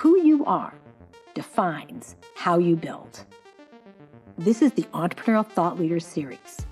[0.00, 0.74] Who you are
[1.32, 3.24] defines how you build.
[4.36, 6.66] This is the Entrepreneurial Thought Leaders Series,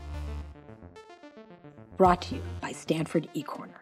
[1.96, 3.80] brought to you by Stanford eCorner.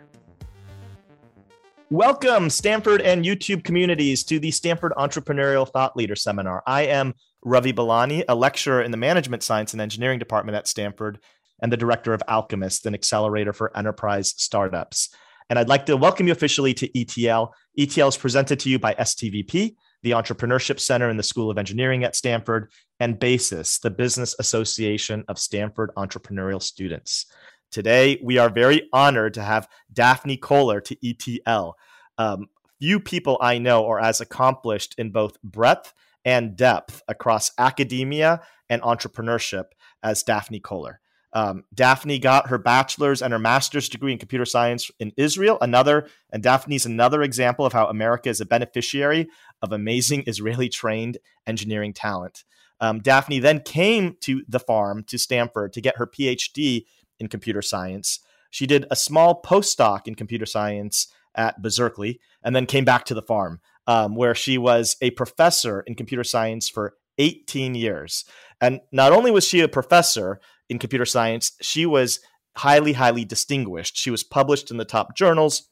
[1.90, 6.62] Welcome, Stanford and YouTube communities, to the Stanford Entrepreneurial Thought Leader Seminar.
[6.64, 7.12] I am
[7.44, 11.18] Ravi Belani, a lecturer in the Management Science and Engineering Department at Stanford
[11.60, 15.08] and the director of Alchemist, an accelerator for enterprise startups.
[15.48, 17.54] And I'd like to welcome you officially to ETL.
[17.78, 22.04] ETL is presented to you by STVP, the Entrepreneurship Center in the School of Engineering
[22.04, 27.26] at Stanford, and BASES, the Business Association of Stanford Entrepreneurial Students.
[27.70, 31.76] Today, we are very honored to have Daphne Koller to ETL.
[32.18, 32.48] Um,
[32.80, 38.82] few people I know are as accomplished in both breadth and depth across academia and
[38.82, 39.66] entrepreneurship
[40.02, 41.00] as Daphne Koller.
[41.34, 45.58] Um, Daphne got her bachelor's and her master's degree in computer science in Israel.
[45.60, 49.28] Another, and Daphne's another example of how America is a beneficiary
[49.62, 52.44] of amazing Israeli trained engineering talent.
[52.80, 56.84] Um, Daphne then came to the farm to Stanford to get her PhD
[57.18, 58.18] in computer science.
[58.50, 63.14] She did a small postdoc in computer science at Berkeley and then came back to
[63.14, 68.24] the farm, um, where she was a professor in computer science for 18 years.
[68.60, 70.40] And not only was she a professor,
[70.72, 71.52] in computer science.
[71.60, 72.18] She was
[72.56, 73.96] highly, highly distinguished.
[73.96, 75.68] She was published in the top journals.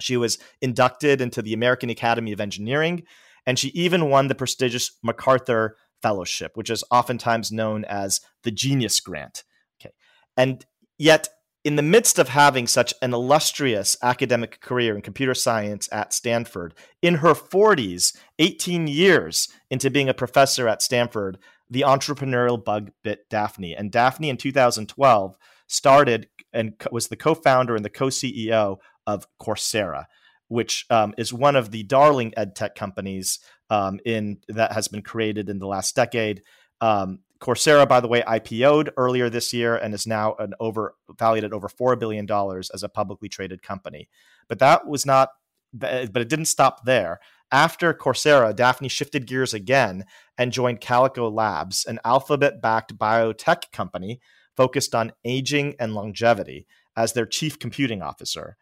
[0.00, 3.04] She was inducted into the American Academy of Engineering,
[3.46, 9.00] and she even won the prestigious MacArthur Fellowship, which is oftentimes known as the Genius
[9.00, 9.44] Grant.
[9.80, 9.92] Okay.
[10.36, 10.64] And
[10.98, 11.28] yet,
[11.64, 16.74] in the midst of having such an illustrious academic career in computer science at Stanford,
[17.00, 21.38] in her 40s, 18 years into being a professor at Stanford,
[21.70, 23.74] the entrepreneurial bug bit Daphne.
[23.74, 29.26] And Daphne in 2012 started and was the co founder and the co CEO of
[29.40, 30.04] Coursera,
[30.48, 33.38] which um, is one of the darling ed tech companies
[33.70, 36.42] um, in that has been created in the last decade.
[36.80, 41.44] Um, Coursera, by the way, IPO'd earlier this year and is now an over valued
[41.44, 44.08] at over four billion dollars as a publicly traded company.
[44.48, 45.30] But that was not,
[45.72, 47.20] but it didn't stop there.
[47.52, 50.04] After Coursera, Daphne shifted gears again
[50.36, 54.20] and joined Calico Labs, an alphabet backed biotech company
[54.56, 56.66] focused on aging and longevity,
[56.96, 58.56] as their chief computing officer.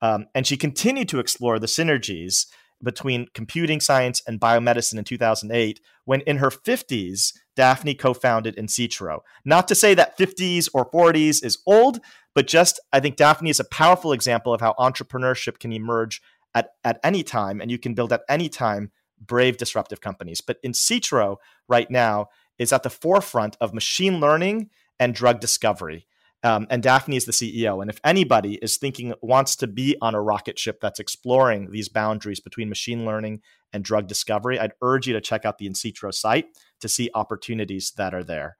[0.00, 2.46] Um, and she continued to explore the synergies
[2.82, 9.68] between computing science and biomedicine in 2008 when in her 50s daphne co-founded insitro not
[9.68, 12.00] to say that 50s or 40s is old
[12.34, 16.20] but just i think daphne is a powerful example of how entrepreneurship can emerge
[16.54, 20.40] at, at any time and you can build at any time brave disruptive companies.
[20.40, 21.36] But insitro
[21.68, 22.28] right now
[22.58, 26.06] is at the forefront of machine learning and drug discovery.
[26.42, 27.80] Um, and Daphne is the CEO.
[27.80, 31.88] And if anybody is thinking, wants to be on a rocket ship that's exploring these
[31.88, 33.40] boundaries between machine learning
[33.72, 36.46] and drug discovery, I'd urge you to check out the insitro site
[36.80, 38.58] to see opportunities that are there.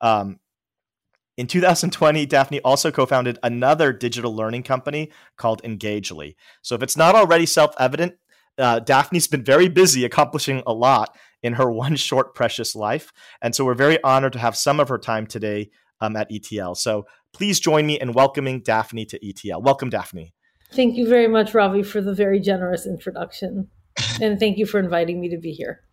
[0.00, 0.40] Um,
[1.36, 6.34] in 2020, Daphne also co founded another digital learning company called Engageli.
[6.62, 8.14] So, if it's not already self evident,
[8.58, 13.12] uh, Daphne's been very busy accomplishing a lot in her one short, precious life.
[13.42, 15.70] And so, we're very honored to have some of her time today
[16.00, 16.74] um, at ETL.
[16.74, 19.60] So, please join me in welcoming Daphne to ETL.
[19.60, 20.32] Welcome, Daphne.
[20.72, 23.68] Thank you very much, Ravi, for the very generous introduction.
[24.20, 25.85] and thank you for inviting me to be here.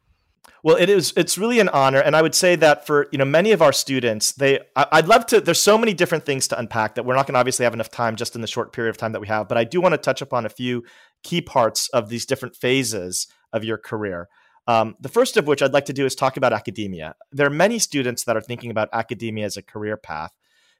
[0.63, 1.11] Well, it is.
[1.17, 3.73] It's really an honor, and I would say that for you know many of our
[3.73, 5.41] students, they I, would love to.
[5.41, 7.91] There's so many different things to unpack that we're not going to obviously have enough
[7.91, 9.49] time just in the short period of time that we have.
[9.49, 10.85] But I do want to touch upon a few
[11.21, 14.29] key parts of these different phases of your career.
[14.65, 17.15] Um, the first of which I'd like to do is talk about academia.
[17.33, 20.31] There are many students that are thinking about academia as a career path.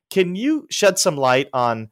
[0.10, 1.90] Can you shed some light on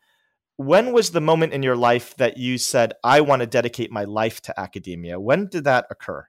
[0.55, 4.05] when was the moment in your life that you said, "I want to dedicate my
[4.05, 5.19] life to academia"?
[5.19, 6.27] When did that occur?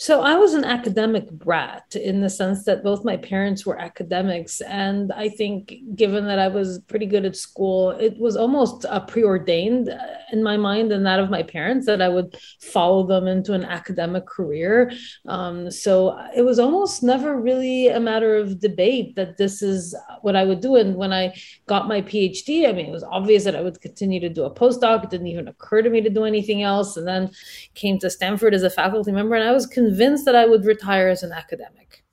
[0.00, 4.60] So I was an academic brat in the sense that both my parents were academics.
[4.60, 9.00] And I think, given that I was pretty good at school, it was almost uh,
[9.00, 9.90] preordained
[10.30, 13.64] in my mind and that of my parents that I would follow them into an
[13.64, 14.92] academic career.
[15.26, 20.36] Um, so it was almost never really a matter of debate that this is what
[20.36, 20.76] I would do.
[20.76, 21.34] And when I
[21.66, 24.54] got my PhD, I mean, it was obvious that I would continue to do a
[24.54, 25.02] postdoc.
[25.02, 26.96] It didn't even occur to me to do anything else.
[26.96, 27.30] And then
[27.74, 31.08] came to Stanford as a faculty member, and I was convinced that I would retire
[31.08, 32.04] as an academic.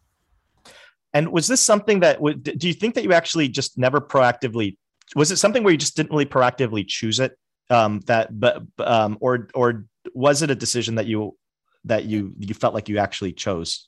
[1.13, 4.77] And was this something that would, do you think that you actually just never proactively,
[5.15, 7.37] was it something where you just didn't really proactively choose it?
[7.69, 11.37] Um, that, but, um, or, or was it a decision that you,
[11.85, 13.87] that you, you felt like you actually chose?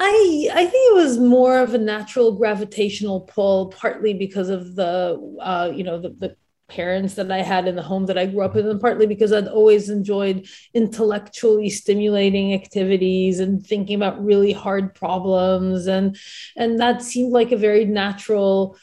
[0.00, 5.36] I I think it was more of a natural gravitational pull, partly because of the
[5.40, 6.36] uh, you know the, the
[6.68, 9.32] parents that I had in the home that I grew up in, and partly because
[9.32, 15.86] I'd always enjoyed intellectually stimulating activities and thinking about really hard problems.
[15.86, 16.16] And,
[16.56, 18.76] and that seemed like a very natural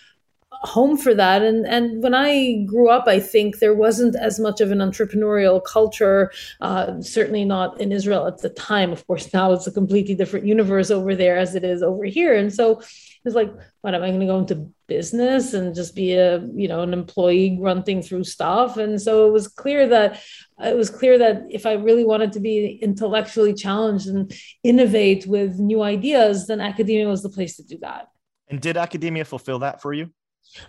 [0.63, 1.41] home for that.
[1.41, 5.63] And and when i grew up i think there wasn't as much of an entrepreneurial
[5.63, 8.91] culture uh, certainly not in israel at the time.
[8.91, 12.35] Of course now it's a completely different universe over there as it is over here.
[12.35, 12.81] And so
[13.23, 16.67] it's like what am i going to go into business and just be a you
[16.67, 18.77] know an employee grunting through stuff?
[18.77, 20.21] And so it was clear that
[20.59, 24.33] it was clear that if i really wanted to be intellectually challenged and
[24.63, 28.07] innovate with new ideas then academia was the place to do that.
[28.47, 30.11] And did academia fulfill that for you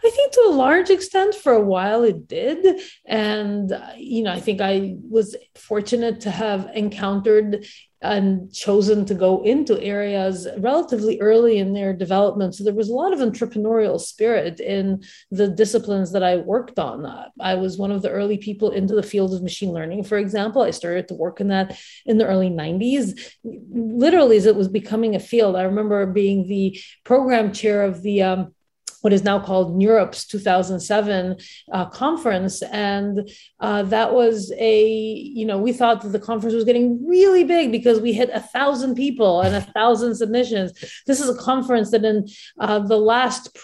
[0.05, 2.81] I think to a large extent for a while it did.
[3.07, 7.67] And, you know, I think I was fortunate to have encountered
[8.03, 12.55] and chosen to go into areas relatively early in their development.
[12.55, 17.07] So there was a lot of entrepreneurial spirit in the disciplines that I worked on.
[17.41, 20.63] I was one of the early people into the field of machine learning, for example.
[20.63, 25.15] I started to work in that in the early 90s, literally as it was becoming
[25.15, 25.55] a field.
[25.55, 28.55] I remember being the program chair of the um,
[29.03, 31.37] what is now called NeurIPS 2007
[31.73, 32.63] uh, conference.
[32.63, 37.45] And uh, that was a, you know, we thought that the conference was getting really
[37.45, 40.73] big because we hit a thousand people and a thousand submissions.
[41.07, 42.29] This is a conference that in
[42.59, 43.57] uh, the last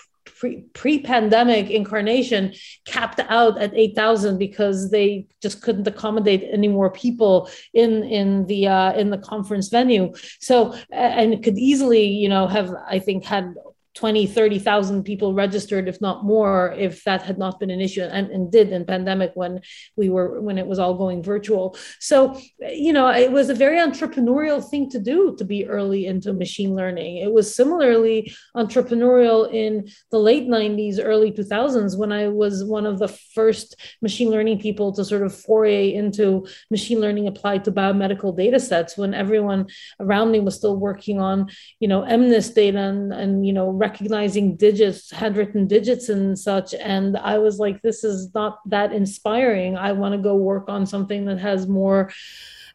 [0.74, 2.54] pre pandemic incarnation
[2.84, 8.68] capped out at 8,000 because they just couldn't accommodate any more people in in the
[8.68, 10.12] uh, in the conference venue.
[10.40, 13.54] So and it could easily, you know, have I think had
[13.98, 18.30] 20 30,000 people registered if not more if that had not been an issue and,
[18.30, 19.60] and did in pandemic when
[19.96, 21.76] we were when it was all going virtual.
[21.98, 26.32] So you know it was a very entrepreneurial thing to do to be early into
[26.32, 27.16] machine learning.
[27.16, 32.98] It was similarly entrepreneurial in the late 90s early 2000s when i was one of
[32.98, 38.36] the first machine learning people to sort of foray into machine learning applied to biomedical
[38.36, 39.66] data sets when everyone
[40.00, 41.48] around me was still working on
[41.80, 46.74] you know MNIST data and, and you know recognizing digits, handwritten digits and such.
[46.74, 49.76] And I was like, this is not that inspiring.
[49.76, 52.10] I want to go work on something that has more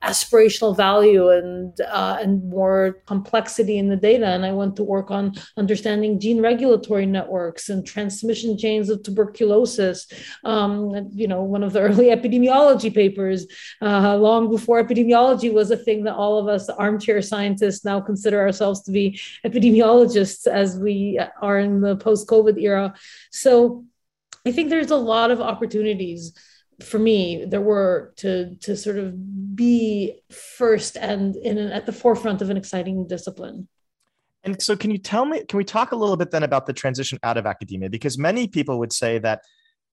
[0.03, 4.27] aspirational value and uh, and more complexity in the data.
[4.27, 10.07] And I went to work on understanding gene regulatory networks and transmission chains of tuberculosis.
[10.43, 13.47] Um, you know, one of the early epidemiology papers,
[13.81, 18.41] uh, long before epidemiology was a thing that all of us armchair scientists now consider
[18.41, 22.93] ourselves to be epidemiologists, as we are in the post-COVID era.
[23.31, 23.85] So.
[24.45, 26.33] I think there's a lot of opportunities
[26.83, 31.91] for me there were to to sort of be first and in an, at the
[31.91, 33.67] forefront of an exciting discipline.
[34.43, 36.73] And so can you tell me can we talk a little bit then about the
[36.73, 37.89] transition out of academia?
[37.89, 39.41] Because many people would say that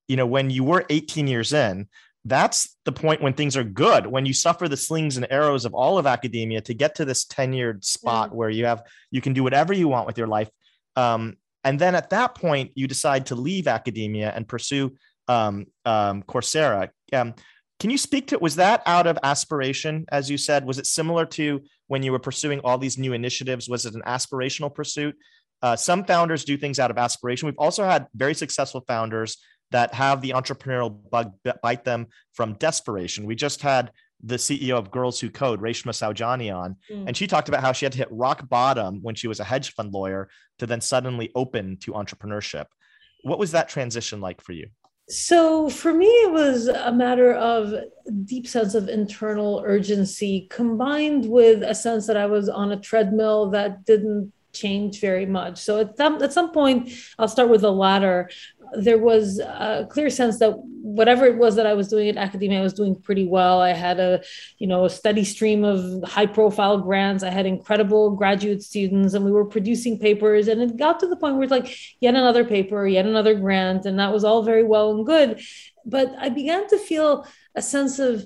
[0.07, 1.87] you know when you were 18 years in
[2.25, 5.73] that's the point when things are good when you suffer the slings and arrows of
[5.73, 8.35] all of academia to get to this tenured spot mm.
[8.35, 10.49] where you have you can do whatever you want with your life.
[10.95, 14.95] Um, and then at that point you decide to leave academia and pursue
[15.31, 16.89] um, um, Coursera.
[17.13, 17.33] Um,
[17.79, 20.65] can you speak to was that out of aspiration, as you said?
[20.65, 23.69] Was it similar to when you were pursuing all these new initiatives?
[23.69, 25.15] Was it an aspirational pursuit?
[25.61, 27.47] Uh, some founders do things out of aspiration.
[27.47, 29.37] We've also had very successful founders
[29.71, 33.25] that have the entrepreneurial bug bite them from desperation.
[33.25, 33.91] We just had
[34.23, 37.07] the CEO of Girls Who Code, Reshma Saujani, on, mm.
[37.07, 39.43] and she talked about how she had to hit rock bottom when she was a
[39.43, 40.29] hedge fund lawyer
[40.59, 42.65] to then suddenly open to entrepreneurship.
[43.23, 44.67] What was that transition like for you?
[45.11, 47.73] So for me, it was a matter of
[48.23, 53.49] deep sense of internal urgency combined with a sense that I was on a treadmill
[53.49, 55.57] that didn't change very much.
[55.57, 58.29] So at some, at some point, I'll start with the latter
[58.73, 62.59] there was a clear sense that whatever it was that I was doing in academia,
[62.59, 63.61] I was doing pretty well.
[63.61, 64.23] I had a,
[64.57, 67.23] you know, a steady stream of high profile grants.
[67.23, 70.47] I had incredible graduate students and we were producing papers.
[70.47, 73.85] And it got to the point where it's like yet another paper, yet another grant.
[73.85, 75.41] And that was all very well and good.
[75.85, 78.25] But I began to feel a sense of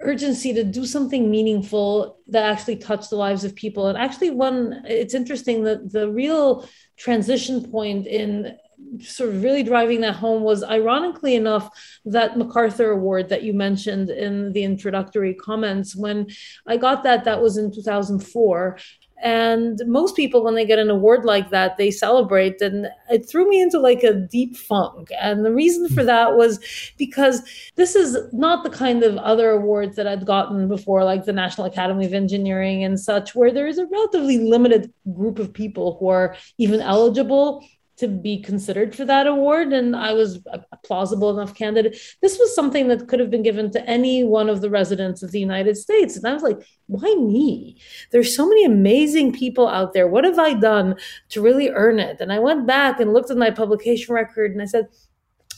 [0.00, 3.88] urgency to do something meaningful that actually touched the lives of people.
[3.88, 8.56] And actually one, it's interesting that the real transition point in
[9.00, 11.70] sort of really driving that home was ironically enough
[12.04, 15.96] that MacArthur Award that you mentioned in the introductory comments.
[15.96, 16.28] When
[16.66, 18.78] I got that, that was in 2004.
[19.22, 22.60] And most people, when they get an award like that, they celebrate.
[22.60, 25.08] And it threw me into like a deep funk.
[25.20, 26.06] And the reason for hmm.
[26.06, 26.60] that was
[26.98, 27.42] because
[27.76, 31.66] this is not the kind of other awards that I'd gotten before, like the National
[31.66, 36.08] Academy of Engineering and such, where there is a relatively limited group of people who
[36.08, 37.64] are even eligible
[37.96, 41.96] to be considered for that award and i was a plausible enough candidate.
[42.20, 45.30] This was something that could have been given to any one of the residents of
[45.30, 47.78] the united states and i was like why me?
[48.12, 50.06] There's so many amazing people out there.
[50.06, 50.96] What have i done
[51.30, 52.20] to really earn it?
[52.20, 54.88] And i went back and looked at my publication record and i said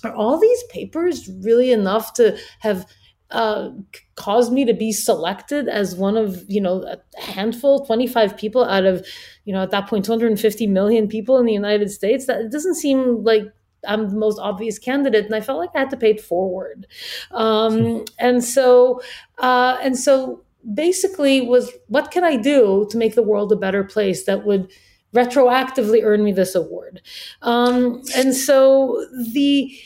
[0.05, 2.87] are all these papers really enough to have
[3.31, 3.71] uh,
[4.15, 8.85] caused me to be selected as one of you know a handful 25 people out
[8.85, 9.07] of
[9.45, 12.27] you know at that point 250 million people in the united states.
[12.27, 13.43] That it doesn't seem like
[13.87, 16.87] i'm the most obvious candidate and i felt like i had to pay it forward.
[17.33, 19.01] Um, and so
[19.39, 20.43] uh, and so
[20.75, 24.71] basically was what can i do to make the world a better place that would
[25.15, 27.01] retroactively earn me this award?
[27.43, 29.77] Um, and so the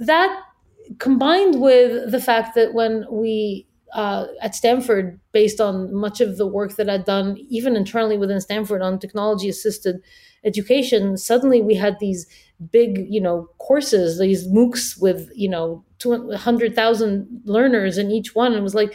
[0.00, 0.42] that
[0.98, 6.46] combined with the fact that when we uh, at Stanford, based on much of the
[6.46, 9.96] work that I'd done, even internally within Stanford on technology assisted
[10.44, 12.26] education, suddenly we had these
[12.70, 18.48] big, you know, courses, these MOOCs with, you know, 200,000 learners in each one.
[18.52, 18.94] And it was like,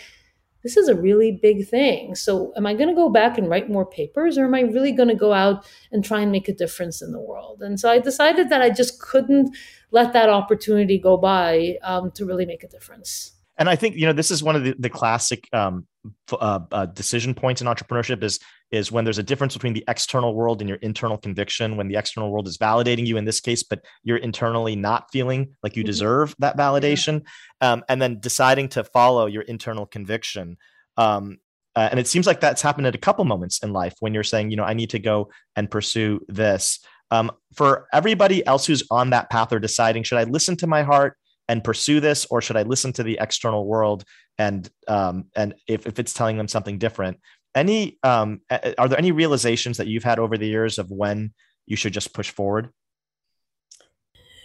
[0.63, 2.15] this is a really big thing.
[2.15, 4.91] So, am I going to go back and write more papers, or am I really
[4.91, 7.61] going to go out and try and make a difference in the world?
[7.61, 9.55] And so, I decided that I just couldn't
[9.91, 13.33] let that opportunity go by um, to really make a difference.
[13.57, 15.85] And I think you know this is one of the, the classic um,
[16.31, 18.39] uh, uh, decision points in entrepreneurship is
[18.73, 21.77] is when there's a difference between the external world and your internal conviction.
[21.77, 25.55] When the external world is validating you in this case, but you're internally not feeling
[25.61, 25.91] like you mm-hmm.
[25.91, 27.23] deserve that validation,
[27.61, 30.57] um, and then deciding to follow your internal conviction.
[30.97, 31.37] Um,
[31.75, 34.23] uh, and it seems like that's happened at a couple moments in life when you're
[34.23, 36.79] saying, you know, I need to go and pursue this.
[37.11, 40.81] Um, for everybody else who's on that path or deciding, should I listen to my
[40.81, 41.15] heart
[41.47, 44.03] and pursue this, or should I listen to the external world
[44.39, 47.19] and um, and if, if it's telling them something different?
[47.55, 48.41] Any um,
[48.77, 51.33] are there any realizations that you've had over the years of when
[51.65, 52.69] you should just push forward?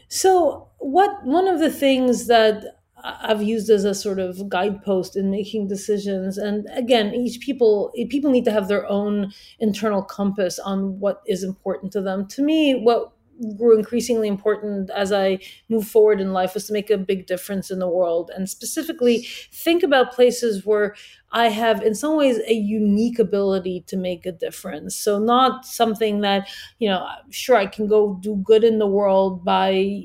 [0.09, 5.31] So, what one of the things that I've used as a sort of guidepost in
[5.31, 6.37] making decisions.
[6.37, 11.45] And again, each people people need to have their own internal compass on what is
[11.45, 12.27] important to them.
[12.29, 13.13] To me, what
[13.57, 17.71] grew increasingly important as I move forward in life was to make a big difference
[17.71, 20.95] in the world and specifically think about places where
[21.31, 24.97] I have in some ways a unique ability to make a difference.
[24.97, 29.45] So not something that, you know, sure I can go do good in the world
[29.45, 30.03] by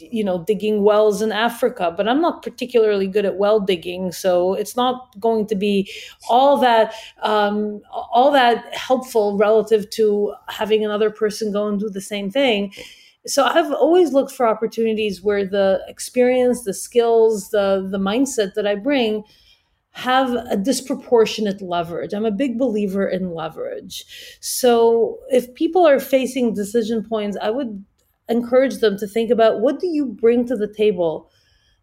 [0.00, 4.54] you know digging wells in africa but i'm not particularly good at well digging so
[4.54, 5.90] it's not going to be
[6.28, 12.00] all that um, all that helpful relative to having another person go and do the
[12.00, 12.72] same thing
[13.26, 18.66] so i've always looked for opportunities where the experience the skills the the mindset that
[18.66, 19.24] i bring
[19.92, 22.12] have a disproportionate leverage.
[22.12, 24.04] I'm a big believer in leverage.
[24.40, 27.84] So if people are facing decision points, I would
[28.30, 31.30] encourage them to think about what do you bring to the table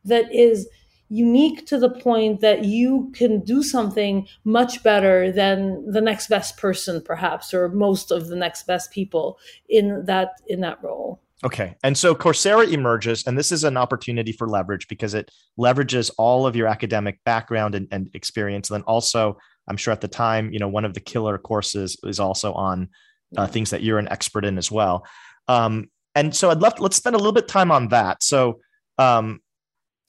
[0.05, 0.67] that is
[1.09, 6.57] unique to the point that you can do something much better than the next best
[6.57, 9.39] person perhaps or most of the next best people
[9.69, 11.21] in that in that role.
[11.43, 11.75] Okay.
[11.83, 16.45] And so coursera emerges and this is an opportunity for leverage because it leverages all
[16.45, 18.69] of your academic background and, and experience.
[18.69, 19.37] And then also
[19.69, 22.89] i'm sure at the time you know one of the killer courses is also on
[23.35, 25.05] uh, things that you're an expert in as well.
[25.47, 28.23] Um, and so I'd love to, let's spend a little bit of time on that.
[28.23, 28.59] So,
[28.97, 29.39] um,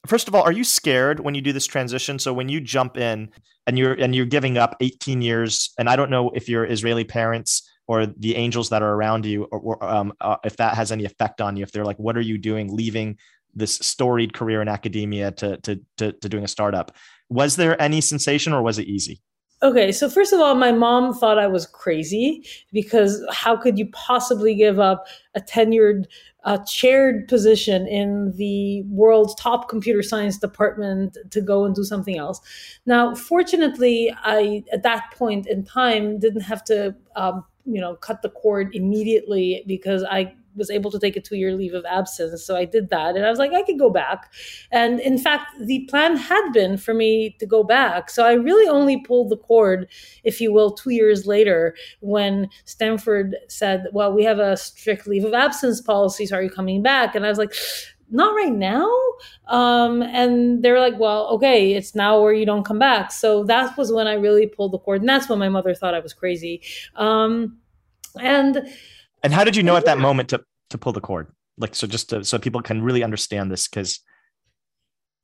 [0.07, 2.17] first of all, are you scared when you do this transition?
[2.17, 3.29] So when you jump in
[3.67, 7.03] and you're and you're giving up 18 years, and I don't know if you're Israeli
[7.03, 10.91] parents or the angels that are around you, or, or um, uh, if that has
[10.91, 11.63] any effect on you.
[11.63, 13.17] If they're like, "What are you doing, leaving
[13.53, 16.95] this storied career in academia to to to, to doing a startup?"
[17.29, 19.21] Was there any sensation, or was it easy?
[19.61, 23.87] Okay, so first of all, my mom thought I was crazy because how could you
[23.87, 26.05] possibly give up a tenured,
[26.45, 32.17] uh, chaired position in the world's top computer science department to go and do something
[32.17, 32.39] else?
[32.85, 38.21] Now, fortunately, I at that point in time didn't have to, um, you know, cut
[38.21, 42.43] the cord immediately because I was able to take a two year leave of absence.
[42.43, 43.15] So I did that.
[43.15, 44.31] And I was like, I could go back.
[44.71, 48.11] And in fact, the plan had been for me to go back.
[48.11, 49.89] So I really only pulled the cord,
[50.23, 55.25] if you will, two years later when Stanford said, Well, we have a strict leave
[55.25, 56.27] of absence policy.
[56.27, 57.15] So are you coming back?
[57.15, 57.53] And I was like,
[58.11, 58.89] not right now.
[59.47, 63.11] Um, and they were like, well, okay, it's now or you don't come back.
[63.11, 65.01] So that was when I really pulled the cord.
[65.01, 66.61] And that's when my mother thought I was crazy.
[66.95, 67.57] Um,
[68.19, 68.67] and
[69.21, 71.31] and how did you know at that moment to to pull the cord?
[71.57, 73.99] Like so, just to, so people can really understand this, because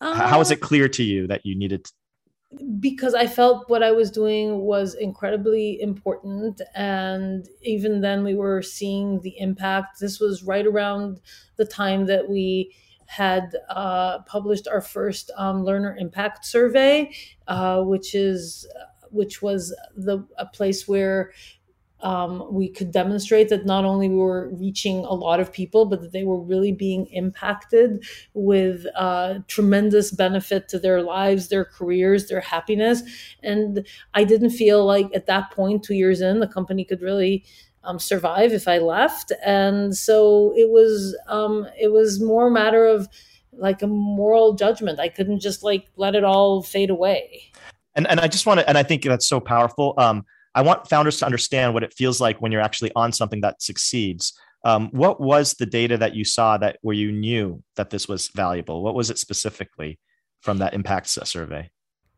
[0.02, 1.88] um, how was it clear to you that you needed
[2.80, 6.62] because I felt what I was doing was incredibly important.
[6.75, 10.00] And even then, we were seeing the impact.
[10.00, 11.22] This was right around
[11.58, 12.74] the time that we
[13.08, 17.14] had uh, published our first um, learner impact survey,
[17.48, 18.68] uh, which is
[19.12, 21.32] which was the a place where
[22.06, 26.02] um, we could demonstrate that not only we were reaching a lot of people, but
[26.02, 32.28] that they were really being impacted with uh, tremendous benefit to their lives, their careers,
[32.28, 33.02] their happiness.
[33.42, 37.44] And I didn't feel like at that point, two years in, the company could really
[37.84, 39.32] um, survive if I left.
[39.44, 43.10] And so it was um, it was more a matter of
[43.52, 45.00] like a moral judgment.
[45.00, 47.52] I couldn't just like let it all fade away.
[47.96, 49.96] And and I just want to, and I think that's so powerful.
[49.98, 50.24] Um,
[50.56, 53.62] I want founders to understand what it feels like when you're actually on something that
[53.62, 54.34] succeeds.
[54.64, 58.30] Um, what was the data that you saw that where you knew that this was
[58.30, 58.82] valuable?
[58.82, 60.00] What was it specifically
[60.42, 61.70] from that impact survey?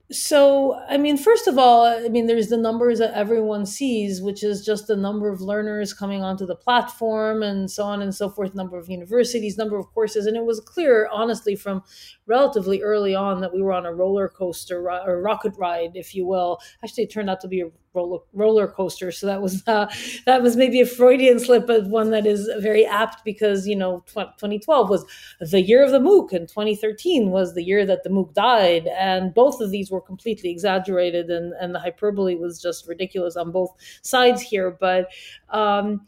[0.10, 4.42] So, I mean, first of all, I mean, there's the numbers that everyone sees, which
[4.42, 8.30] is just the number of learners coming onto the platform and so on and so
[8.30, 10.26] forth, number of universities, number of courses.
[10.26, 11.84] And it was clear, honestly, from
[12.26, 16.26] relatively early on that we were on a roller coaster or rocket ride, if you
[16.26, 16.60] will.
[16.82, 19.12] Actually, it turned out to be a roller, roller coaster.
[19.12, 19.88] So that was uh,
[20.26, 24.04] that was maybe a Freudian slip, but one that is very apt because you know
[24.08, 25.06] 2012 was
[25.40, 29.34] the year of the MOOC, and 2013 was the year that the MOOC died, and
[29.34, 33.72] both of these were completely exaggerated, and and the hyperbole was just ridiculous on both
[34.02, 35.10] sides here, but.
[35.50, 36.06] Um,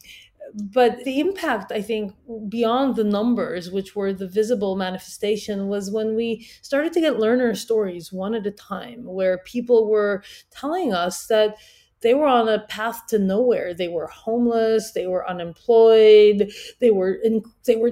[0.53, 2.13] but the impact i think
[2.47, 7.53] beyond the numbers which were the visible manifestation was when we started to get learner
[7.55, 11.55] stories one at a time where people were telling us that
[12.01, 13.73] they were on a path to nowhere.
[13.73, 17.91] They were homeless they were unemployed they were in they were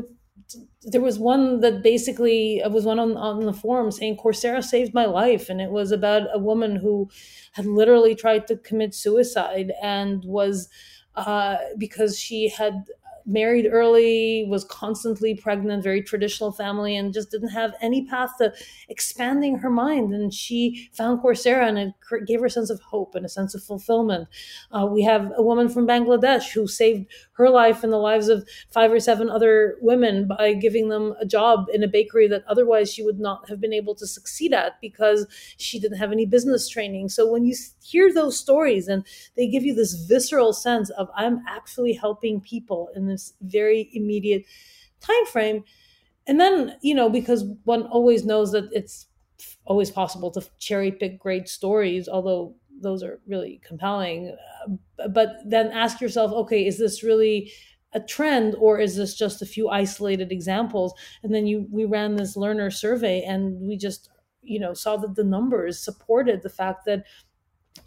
[0.84, 4.94] there was one that basically It was one on, on the forum saying coursera saved
[4.94, 7.10] my life and it was about a woman who
[7.54, 10.70] had literally tried to commit suicide and was
[11.16, 12.86] uh, because she had
[13.28, 18.54] married early, was constantly pregnant, very traditional family, and just didn't have any path to
[18.90, 20.14] expanding her mind.
[20.14, 21.94] And she found Coursera and it
[22.26, 24.30] gave her a sense of hope and a sense of fulfillment.
[24.72, 27.06] Uh, we have a woman from Bangladesh who saved
[27.38, 31.26] her life and the lives of five or seven other women by giving them a
[31.26, 34.80] job in a bakery that otherwise she would not have been able to succeed at
[34.82, 37.10] because she didn't have any business training.
[37.10, 41.44] So when you hear those stories and they give you this visceral sense of I'm
[41.48, 44.44] actually helping people in this very immediate
[45.02, 45.64] time frame
[46.28, 49.08] and then you know because one always knows that it's
[49.66, 54.36] always possible to cherry pick great stories although those are really compelling.
[55.00, 57.52] Uh, but then ask yourself, okay, is this really
[57.94, 60.94] a trend or is this just a few isolated examples?
[61.24, 64.10] And then you we ran this learner survey and we just
[64.42, 67.04] you know saw that the numbers supported the fact that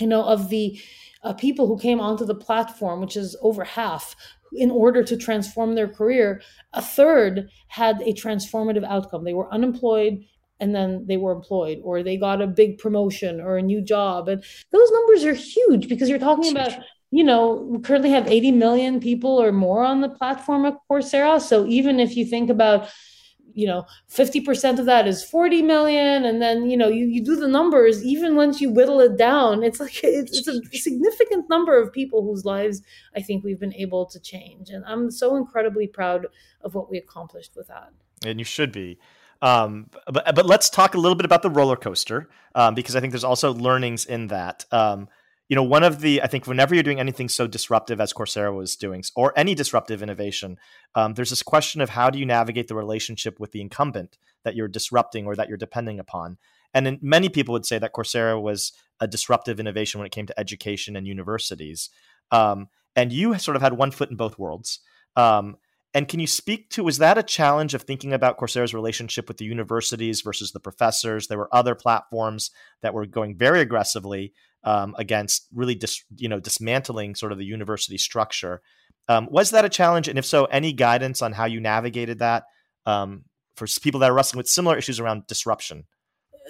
[0.01, 0.81] you know of the
[1.23, 4.17] uh, people who came onto the platform, which is over half,
[4.53, 6.41] in order to transform their career,
[6.73, 9.25] a third had a transformative outcome.
[9.25, 10.25] They were unemployed
[10.61, 14.29] and then they were employed or they got a big promotion or a new job.
[14.29, 16.73] And those numbers are huge because you're talking about
[17.11, 21.41] you know we currently have 80 million people or more on the platform of coursera.
[21.41, 22.89] So even if you think about
[23.53, 27.35] you know 50% of that is 40 million and then you know you, you do
[27.35, 31.77] the numbers even once you whittle it down it's like it's, it's a significant number
[31.77, 32.81] of people whose lives
[33.17, 34.71] i think we've been able to change.
[34.71, 36.27] And i'm so incredibly proud
[36.61, 37.91] of what we accomplished with that.
[38.25, 38.99] And you should be
[39.43, 43.01] um, but but let's talk a little bit about the roller coaster um, because I
[43.01, 44.65] think there's also learnings in that.
[44.71, 45.09] Um,
[45.49, 48.55] you know, one of the I think whenever you're doing anything so disruptive as Coursera
[48.55, 50.59] was doing, or any disruptive innovation,
[50.95, 54.55] um, there's this question of how do you navigate the relationship with the incumbent that
[54.55, 56.39] you're disrupting or that you're depending upon.
[56.73, 60.39] And many people would say that Coursera was a disruptive innovation when it came to
[60.39, 61.91] education and universities.
[62.31, 64.81] Um, and you sort of had one foot in both worlds.
[65.17, 65.57] Um,
[65.93, 69.39] and can you speak to was that a challenge of thinking about Coursera's relationship with
[69.39, 71.27] the universities versus the professors?
[71.27, 72.51] There were other platforms
[72.83, 77.45] that were going very aggressively um, against really dis, you know dismantling sort of the
[77.45, 78.63] university structure.
[79.09, 80.07] Um, was that a challenge?
[80.07, 82.45] And if so, any guidance on how you navigated that
[82.87, 83.25] um,
[83.57, 85.85] for people that are wrestling with similar issues around disruption?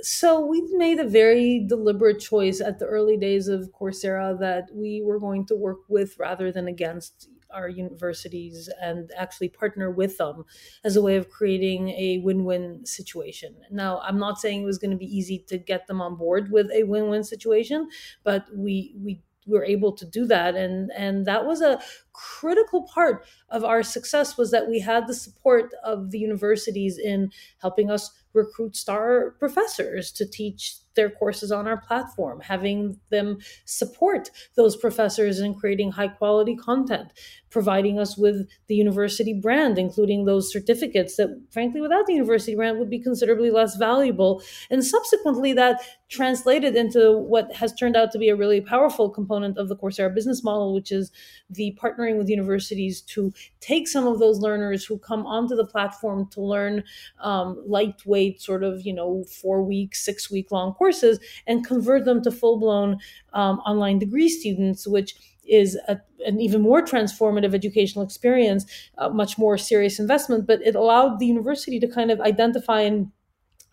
[0.02, 5.02] So we made a very deliberate choice at the early days of Coursera that we
[5.02, 10.44] were going to work with rather than against our universities and actually partner with them
[10.84, 13.56] as a way of creating a win-win situation.
[13.70, 16.50] Now, I'm not saying it was going to be easy to get them on board
[16.50, 17.88] with a win-win situation,
[18.24, 21.80] but we we were able to do that and and that was a
[22.12, 27.30] critical part of our success was that we had the support of the universities in
[27.58, 34.30] helping us recruit star professors to teach their courses on our platform, having them support
[34.56, 37.12] those professors in creating high quality content,
[37.48, 42.78] providing us with the university brand, including those certificates that, frankly, without the university brand
[42.78, 44.42] would be considerably less valuable.
[44.68, 49.58] And subsequently, that translated into what has turned out to be a really powerful component
[49.58, 51.12] of the Coursera business model, which is
[51.48, 56.28] the partnering with universities to take some of those learners who come onto the platform
[56.32, 56.84] to learn
[57.20, 62.22] um, lightweight, sort of, you know, four week, six week long courses and convert them
[62.22, 62.98] to full blown
[63.32, 65.14] um, online degree students, which
[65.48, 68.66] is a, an even more transformative educational experience,
[69.12, 70.46] much more serious investment.
[70.46, 73.10] But it allowed the university to kind of identify and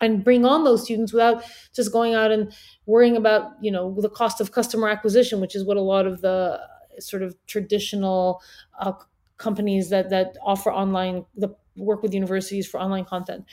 [0.00, 1.42] and bring on those students without
[1.74, 2.52] just going out and
[2.86, 6.20] worrying about you know the cost of customer acquisition, which is what a lot of
[6.20, 6.60] the
[7.02, 8.40] sort of traditional
[8.80, 8.92] uh,
[9.36, 13.44] companies that that offer online the work with universities for online content.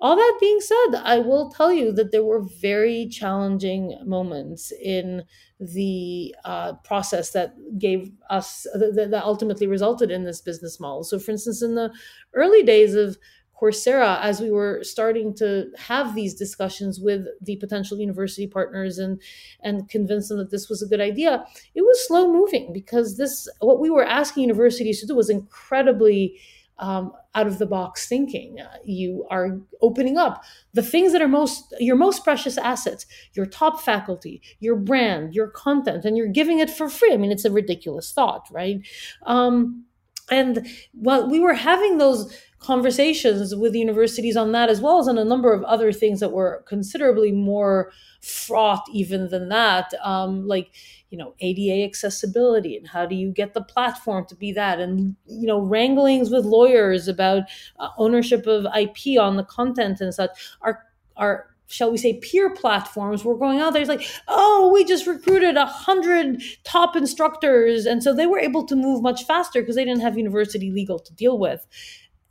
[0.00, 5.24] All that being said, I will tell you that there were very challenging moments in
[5.58, 11.04] the uh, process that gave us that, that ultimately resulted in this business model.
[11.04, 11.92] So, for instance, in the
[12.34, 13.18] early days of
[13.60, 19.20] Coursera, as we were starting to have these discussions with the potential university partners and
[19.60, 23.48] and convince them that this was a good idea, it was slow moving because this
[23.60, 26.38] what we were asking universities to do was incredibly
[26.78, 28.60] um, out of the box thinking.
[28.60, 33.46] Uh, you are opening up the things that are most your most precious assets, your
[33.46, 37.12] top faculty, your brand, your content, and you're giving it for free.
[37.12, 38.80] I mean, it's a ridiculous thought, right?
[39.24, 39.84] Um,
[40.30, 45.18] and while we were having those conversations with universities on that, as well as on
[45.18, 50.70] a number of other things that were considerably more fraught, even than that, um, like
[51.10, 55.14] you know ADA accessibility and how do you get the platform to be that, and
[55.26, 57.42] you know wranglings with lawyers about
[57.78, 60.30] uh, ownership of IP on the content and such.
[60.62, 60.82] Our
[61.16, 63.82] our shall we say peer platforms were going out there.
[63.82, 67.86] It's like oh we just recruited a hundred top instructors.
[67.86, 70.98] And so they were able to move much faster because they didn't have university legal
[70.98, 71.66] to deal with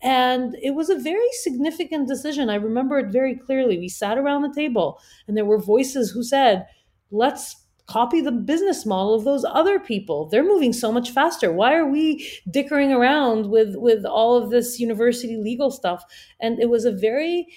[0.04, 2.50] and it was a very significant decision.
[2.50, 3.80] I remember it very clearly.
[3.80, 6.66] We sat around the table and there were voices who said,
[7.10, 10.28] let's copy the business model of those other people.
[10.30, 11.52] They're moving so much faster.
[11.52, 16.04] Why are we dickering around with with all of this university legal stuff?
[16.40, 17.48] And it was a very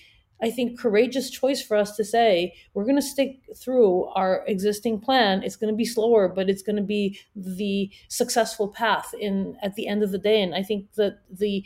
[0.43, 5.01] I think, courageous choice for us to say we're going to stick through our existing
[5.01, 5.43] plan.
[5.43, 9.75] It's going to be slower, but it's going to be the successful path in at
[9.75, 10.43] the end of the day.
[10.43, 11.65] And I think that the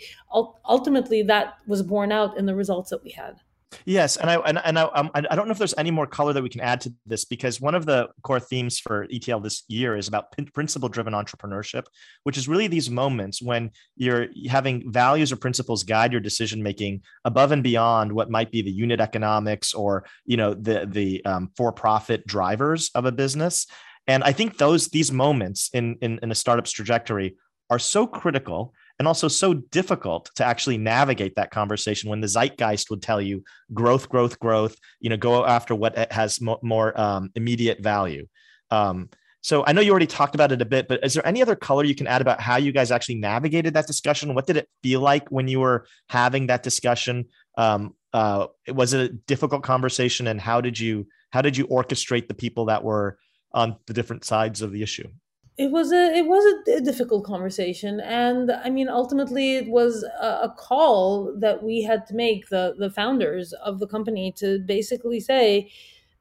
[0.65, 3.41] ultimately that was borne out in the results that we had.
[3.85, 6.33] Yes, and I and, and I, um, I don't know if there's any more color
[6.33, 9.63] that we can add to this because one of the core themes for ETL this
[9.69, 11.85] year is about principle-driven entrepreneurship,
[12.25, 17.03] which is really these moments when you're having values or principles guide your decision making
[17.25, 21.51] above and beyond what might be the unit economics or you know the the um,
[21.57, 23.67] for-profit drivers of a business.
[24.07, 27.37] And I think those these moments in, in in a startup's trajectory
[27.71, 32.91] are so critical and also so difficult to actually navigate that conversation when the zeitgeist
[32.91, 37.31] would tell you growth growth growth you know go after what has mo- more um,
[37.35, 38.27] immediate value.
[38.71, 39.09] Um,
[39.43, 41.57] so i know you already talked about it a bit but is there any other
[41.57, 44.35] color you can add about how you guys actually navigated that discussion?
[44.35, 47.25] What did it feel like when you were having that discussion?
[47.57, 52.29] Um, uh, was it a difficult conversation and how did you how did you orchestrate
[52.29, 53.19] the people that were
[53.53, 55.09] on the different sides of the issue
[55.63, 60.31] it was a it was a, difficult conversation and i mean ultimately it was a,
[60.49, 65.21] a, call that we had to make the the founders of the company to basically
[65.21, 65.71] say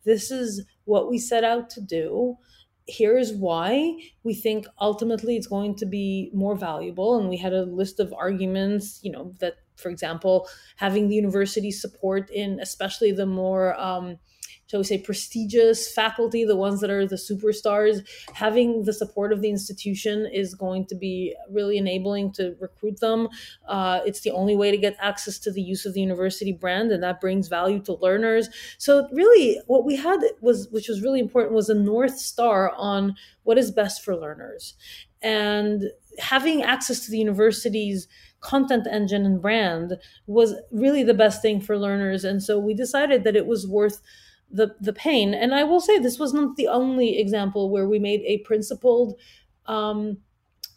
[0.05, 2.37] this is what we set out to do.
[2.87, 7.19] Here's why we think ultimately it's going to be more valuable.
[7.19, 10.47] And we had a list of arguments you know that for example
[10.77, 14.17] having the university support in especially the more um,
[14.69, 19.41] shall we say, prestigious faculty, the ones that are the superstars, having the support of
[19.41, 23.27] the institution is going to be really enabling to recruit them.
[23.67, 26.91] Uh, it's the only way to get access to the use of the university brand,
[26.91, 28.49] and that brings value to learners.
[28.77, 33.15] So, really, what we had was, which was really important, was a North Star on
[33.43, 34.75] what is best for learners.
[35.21, 35.85] And
[36.19, 38.07] having access to the university's
[38.41, 42.23] content engine and brand was really the best thing for learners.
[42.23, 44.01] And so we decided that it was worth
[44.51, 45.33] the the pain.
[45.33, 49.19] And I will say this was not the only example where we made a principled
[49.65, 50.17] um,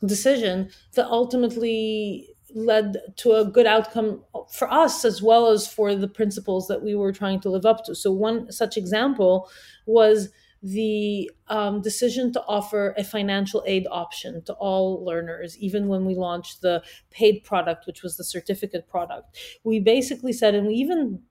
[0.05, 6.09] decision that ultimately led to a good outcome for us as well as for the
[6.09, 7.95] principles that we were trying to live up to.
[7.95, 9.49] So one such example
[9.87, 10.29] was
[10.63, 16.15] the um, decision to offer a financial aid option to all learners, even when we
[16.15, 19.37] launched the paid product, which was the certificate product.
[19.65, 21.23] We basically said, and we even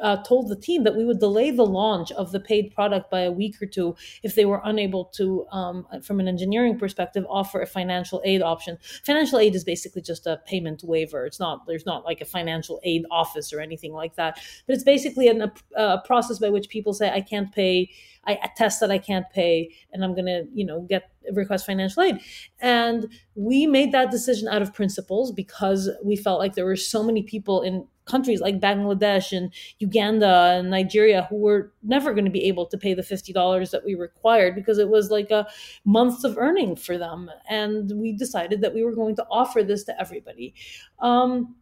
[0.00, 3.20] uh, told the team that we would delay the launch of the paid product by
[3.20, 7.60] a week or two if they were unable to, um, from an engineering perspective, offer
[7.60, 8.78] a financial aid option.
[9.04, 11.26] Financial aid is basically just a payment waiver.
[11.26, 14.84] It's not there's not like a financial aid office or anything like that, but it's
[14.84, 17.90] basically an, a, a process by which people say I can't pay.
[18.26, 22.02] I attest that I can't pay, and I'm going to, you know, get request financial
[22.02, 22.20] aid.
[22.60, 27.02] And we made that decision out of principles because we felt like there were so
[27.02, 32.30] many people in countries like Bangladesh and Uganda and Nigeria who were never going to
[32.30, 35.46] be able to pay the $50 that we required because it was like a
[35.84, 37.30] month of earning for them.
[37.48, 40.54] And we decided that we were going to offer this to everybody.
[40.98, 41.56] Um,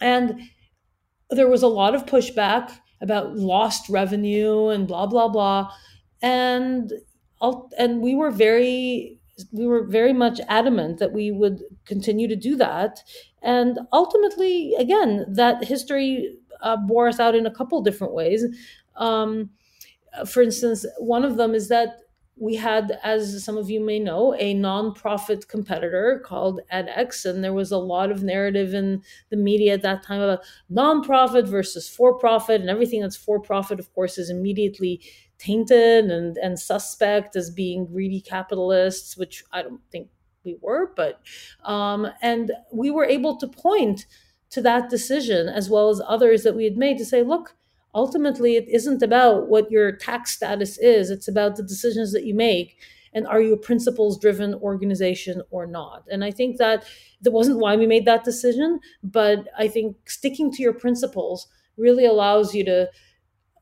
[0.00, 0.42] and
[1.30, 5.70] there was a lot of pushback about lost revenue and blah, blah, blah.
[6.22, 6.92] And
[7.78, 9.18] and we were very
[9.50, 13.02] we were very much adamant that we would continue to do that.
[13.42, 18.44] And ultimately again that history uh, bore us out in a couple different ways.
[18.96, 19.50] Um,
[20.26, 22.02] for instance one of them is that
[22.36, 27.52] we had, as some of you may know, a nonprofit competitor called edX, and there
[27.52, 32.18] was a lot of narrative in the media at that time about nonprofit versus for
[32.18, 35.00] profit, and everything that's for profit, of course, is immediately
[35.42, 40.08] tainted and and suspect as being greedy capitalists, which I don't think
[40.44, 41.20] we were, but
[41.64, 44.06] um, and we were able to point
[44.50, 47.54] to that decision as well as others that we had made to say, look,
[47.94, 52.34] ultimately it isn't about what your tax status is; it's about the decisions that you
[52.34, 52.76] make.
[53.14, 56.04] And are you a principles driven organization or not?
[56.10, 56.84] And I think that
[57.20, 62.06] that wasn't why we made that decision, but I think sticking to your principles really
[62.06, 62.88] allows you to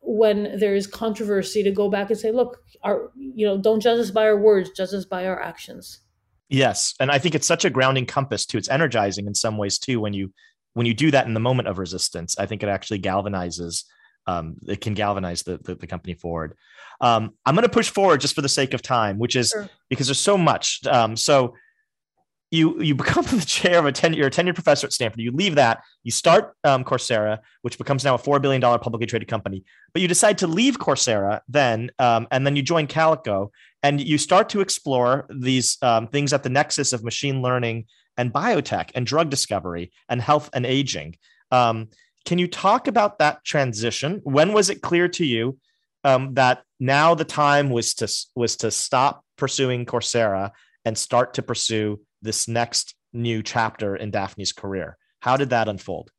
[0.02, 3.98] when there is controversy to go back and say, look, our you know, don't judge
[3.98, 6.00] us by our words, judge us by our actions.
[6.48, 8.58] Yes, and I think it's such a grounding compass too.
[8.58, 10.32] It's energizing in some ways too when you
[10.74, 12.38] when you do that in the moment of resistance.
[12.38, 13.84] I think it actually galvanizes.
[14.26, 16.54] Um, it can galvanize the, the, the company forward.
[17.00, 19.68] Um, I'm going to push forward just for the sake of time, which is sure.
[19.88, 20.80] because there's so much.
[20.86, 21.54] Um, so
[22.50, 25.20] you you become the chair of a ten you're a tenured professor at Stanford.
[25.20, 29.06] You leave that, you start um, Coursera, which becomes now a four billion dollar publicly
[29.06, 29.64] traded company.
[29.92, 33.50] But you decide to leave Coursera then, um, and then you join Calico,
[33.82, 37.86] and you start to explore these um, things at the nexus of machine learning
[38.16, 41.16] and biotech and drug discovery and health and aging.
[41.50, 41.88] Um,
[42.24, 44.20] can you talk about that transition?
[44.24, 45.58] When was it clear to you
[46.04, 50.50] um, that now the time was to was to stop pursuing Coursera
[50.84, 54.96] and start to pursue this next new chapter in Daphne's career.
[55.20, 56.10] How did that unfold?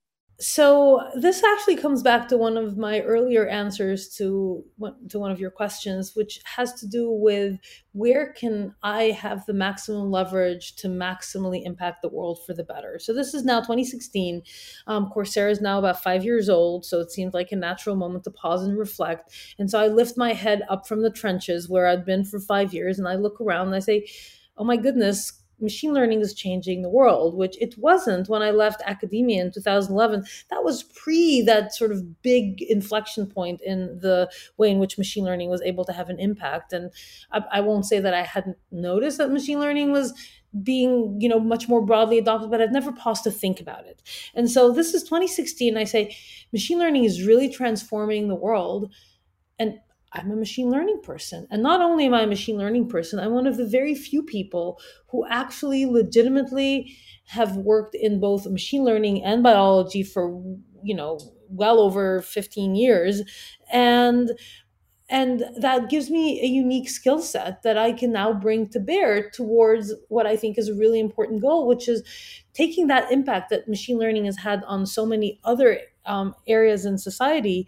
[0.42, 4.66] So this actually comes back to one of my earlier answers to
[5.10, 7.60] to one of your questions, which has to do with
[7.92, 12.98] where can I have the maximum leverage to maximally impact the world for the better.
[12.98, 14.42] So this is now 2016.
[14.88, 18.24] Um, Coursera is now about five years old, so it seemed like a natural moment
[18.24, 19.32] to pause and reflect.
[19.60, 22.74] And so I lift my head up from the trenches where I'd been for five
[22.74, 24.08] years, and I look around and I say,
[24.58, 28.82] "Oh my goodness." Machine learning is changing the world, which it wasn't when I left
[28.86, 30.24] academia in 2011.
[30.50, 35.26] That was pre that sort of big inflection point in the way in which machine
[35.26, 36.74] learning was able to have an impact.
[36.74, 36.92] And
[37.32, 40.14] I, I won't say that I hadn't noticed that machine learning was
[40.64, 44.02] being you know much more broadly adopted but i've never paused to think about it
[44.36, 46.14] and so this is 2016 i say
[46.52, 48.92] machine learning is really transforming the world
[49.58, 49.80] and
[50.14, 51.48] I'm a machine learning person.
[51.50, 54.24] And not only am I a machine learning person, I'm one of the very few
[54.24, 56.96] people who actually legitimately
[57.28, 60.30] have worked in both machine learning and biology for,
[60.84, 61.20] you know,
[61.50, 63.22] well over 15 years.
[63.72, 64.32] And
[65.10, 69.30] and that gives me a unique skill set that I can now bring to bear
[69.30, 72.02] towards what I think is a really important goal, which is
[72.54, 76.98] taking that impact that machine learning has had on so many other um, areas in
[76.98, 77.68] society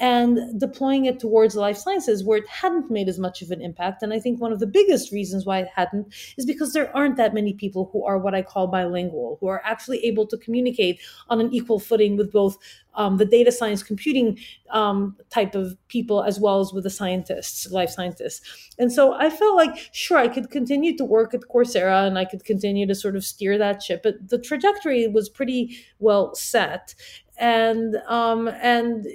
[0.00, 4.02] and deploying it towards life sciences where it hadn't made as much of an impact.
[4.02, 7.18] And I think one of the biggest reasons why it hadn't is because there aren't
[7.18, 11.00] that many people who are what I call bilingual, who are actually able to communicate
[11.28, 12.56] on an equal footing with both
[12.94, 14.38] um, the data science computing
[14.70, 18.40] um, type of people as well as with the scientists, life scientists.
[18.78, 22.24] And so I felt like, sure, I could continue to work at Coursera and I
[22.24, 26.94] could continue to sort of steer that ship, but the trajectory was pretty well set.
[27.38, 29.06] And um, and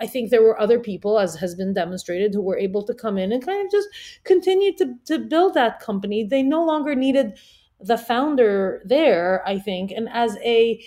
[0.00, 3.18] I think there were other people, as has been demonstrated, who were able to come
[3.18, 3.88] in and kind of just
[4.24, 6.24] continue to, to build that company.
[6.24, 7.38] They no longer needed
[7.80, 9.90] the founder there, I think.
[9.90, 10.82] And as a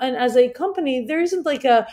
[0.00, 1.86] and as a company, there isn't like a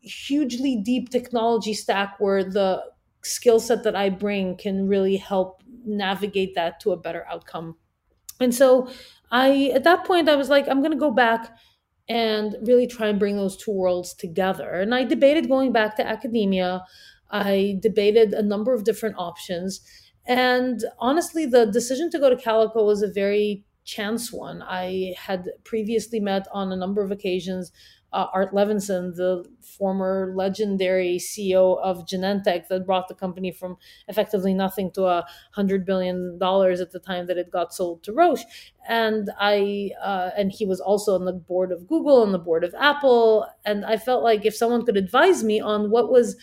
[0.00, 2.82] hugely deep technology stack where the
[3.22, 7.76] skill set that I bring can really help navigate that to a better outcome.
[8.40, 8.88] And so
[9.30, 11.56] I at that point I was like, I'm gonna go back
[12.08, 14.70] and really try and bring those two worlds together.
[14.70, 16.84] And I debated going back to academia.
[17.30, 19.80] I debated a number of different options.
[20.26, 24.62] And honestly, the decision to go to Calico was a very chance one.
[24.62, 27.72] I had previously met on a number of occasions
[28.12, 33.76] uh, Art Levinson, the former legendary CEO of Genentech that brought the company from
[34.08, 38.12] effectively nothing to a hundred billion dollars at the time that it got sold to
[38.12, 38.44] Roche.
[38.88, 42.64] And I uh, and he was also on the board of Google and the board
[42.64, 43.46] of Apple.
[43.64, 46.36] And I felt like if someone could advise me on what was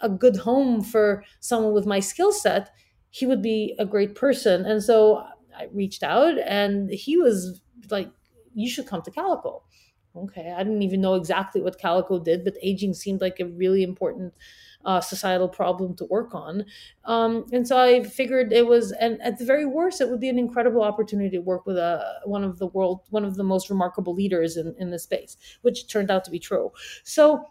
[0.00, 2.70] a good home for someone with my skill set,
[3.10, 4.64] he would be a great person.
[4.64, 5.24] And so
[5.56, 7.60] I reached out, and he was
[7.90, 8.10] like,
[8.54, 9.62] "You should come to Calico."
[10.16, 13.84] Okay, I didn't even know exactly what Calico did, but aging seemed like a really
[13.84, 14.34] important
[14.84, 16.64] uh, societal problem to work on.
[17.04, 20.28] Um, and so I figured it was, and at the very worst, it would be
[20.28, 23.70] an incredible opportunity to work with a one of the world, one of the most
[23.70, 26.72] remarkable leaders in in this space, which turned out to be true.
[27.04, 27.44] So.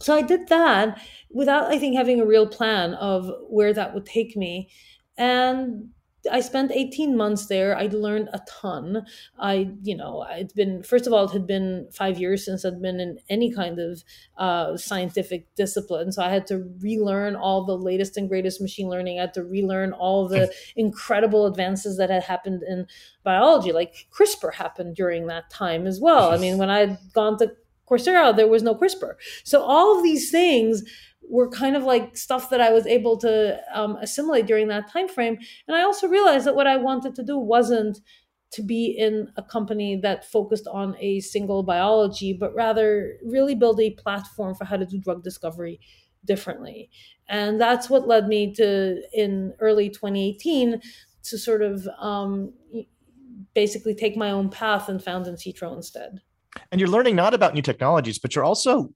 [0.00, 4.06] So I did that without, I think, having a real plan of where that would
[4.06, 4.70] take me.
[5.18, 5.90] And
[6.30, 7.76] I spent 18 months there.
[7.76, 9.06] I'd learned a ton.
[9.38, 12.82] I, you know, it's been, first of all, it had been five years since I'd
[12.82, 14.04] been in any kind of
[14.36, 16.12] uh, scientific discipline.
[16.12, 19.18] So I had to relearn all the latest and greatest machine learning.
[19.18, 22.86] I had to relearn all the incredible advances that had happened in
[23.22, 23.72] biology.
[23.72, 26.32] Like CRISPR happened during that time as well.
[26.32, 27.52] I mean, when I had gone to
[27.90, 29.14] Coursera, there was no CRISPR.
[29.44, 30.82] So all of these things
[31.28, 35.08] were kind of like stuff that I was able to um, assimilate during that time
[35.08, 35.38] frame.
[35.68, 38.00] And I also realized that what I wanted to do wasn't
[38.52, 43.80] to be in a company that focused on a single biology, but rather really build
[43.80, 45.78] a platform for how to do drug discovery
[46.24, 46.90] differently.
[47.28, 50.80] And that's what led me to, in early 2018,
[51.22, 52.52] to sort of um,
[53.54, 56.20] basically take my own path and found Insitro instead.
[56.70, 58.90] And you're learning not about new technologies, but you're also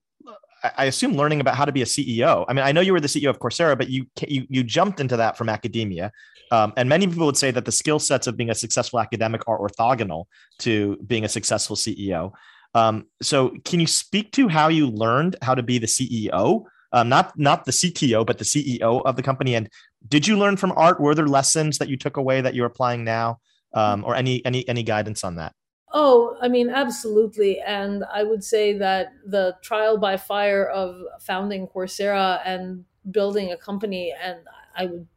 [0.77, 2.45] I assume learning about how to be a CEO.
[2.47, 4.99] I mean, I know you were the CEO of Coursera, but you you, you jumped
[4.99, 6.11] into that from academia.
[6.51, 9.41] Um, and many people would say that the skill sets of being a successful academic
[9.47, 10.25] are orthogonal
[10.59, 12.31] to being a successful CEO.
[12.73, 17.09] Um, so, can you speak to how you learned how to be the CEO, um,
[17.09, 19.55] not not the CTO, but the CEO of the company?
[19.55, 19.69] And
[20.07, 20.99] did you learn from art?
[20.99, 23.39] Were there lessons that you took away that you're applying now,
[23.73, 25.53] um, or any any any guidance on that?
[25.97, 27.59] Oh, I mean, absolutely.
[27.61, 33.57] And I would say that the trial by fire of founding Coursera and building a
[33.57, 34.39] company, and
[34.75, 35.07] I would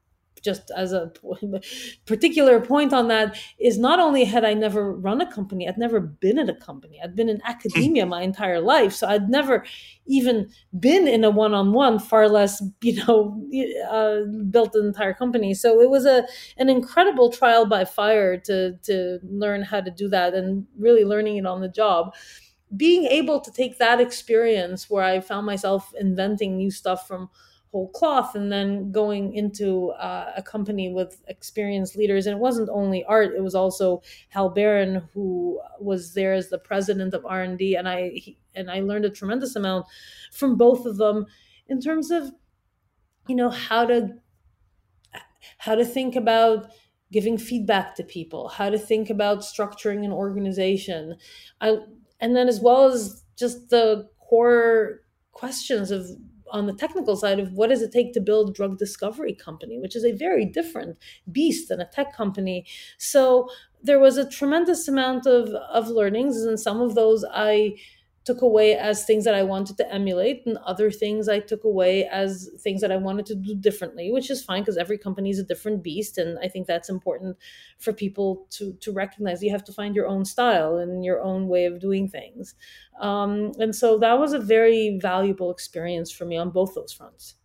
[0.42, 1.12] just as a
[2.06, 6.00] particular point on that is not only had I never run a company, I'd never
[6.00, 7.00] been at a company.
[7.02, 9.64] I'd been in academia my entire life, so I'd never
[10.06, 13.40] even been in a one-on-one, far less, you know,
[13.90, 14.20] uh,
[14.50, 15.54] built an entire company.
[15.54, 20.08] So it was a an incredible trial by fire to to learn how to do
[20.08, 22.14] that and really learning it on the job
[22.76, 27.30] being able to take that experience where I found myself inventing new stuff from
[27.70, 32.26] whole cloth and then going into uh, a company with experienced leaders.
[32.26, 36.58] And it wasn't only art it was also hal barron who was there as the
[36.58, 39.86] president of r&d and i he, and i learned a tremendous amount
[40.32, 41.26] from both of them
[41.68, 42.32] in terms of
[43.28, 44.14] you know how to
[45.58, 46.70] how to think about
[47.12, 51.16] giving feedback to people how to think about structuring an organization.
[51.60, 51.78] I
[52.20, 55.00] and then as well as just the core
[55.32, 56.08] questions of
[56.50, 59.78] on the technical side of what does it take to build a drug discovery company,
[59.78, 60.98] which is a very different
[61.30, 62.66] beast than a tech company.
[62.98, 63.48] So
[63.82, 67.76] there was a tremendous amount of, of learnings, and some of those I
[68.28, 72.06] took away as things that I wanted to emulate, and other things I took away
[72.22, 75.38] as things that I wanted to do differently, which is fine because every company is
[75.38, 77.38] a different beast, and I think that's important
[77.78, 79.42] for people to to recognize.
[79.42, 82.54] You have to find your own style and your own way of doing things,
[83.00, 87.36] um, and so that was a very valuable experience for me on both those fronts.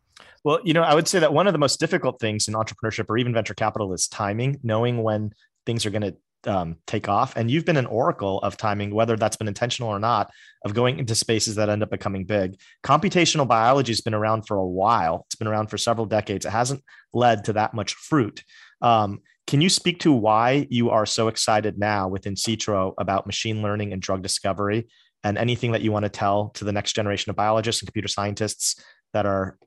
[0.44, 3.06] Well, you know, I would say that one of the most difficult things in entrepreneurship
[3.10, 5.32] or even venture capital is timing, knowing when
[5.66, 6.16] things are going to
[6.46, 7.36] um, take off.
[7.36, 10.32] And you've been an oracle of timing, whether that's been intentional or not,
[10.66, 12.60] of going into spaces that end up becoming big.
[12.84, 15.26] Computational biology has been around for a while.
[15.28, 16.46] It's been around for several decades.
[16.46, 18.44] It hasn't led to that much fruit.
[18.82, 23.62] Um, can you speak to why you are so excited now with Insitro about machine
[23.62, 24.88] learning and drug discovery,
[25.24, 28.08] and anything that you want to tell to the next generation of biologists and computer
[28.08, 28.82] scientists
[29.14, 29.58] that are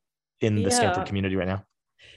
[0.40, 0.68] in the yeah.
[0.68, 1.64] Stanford community right now?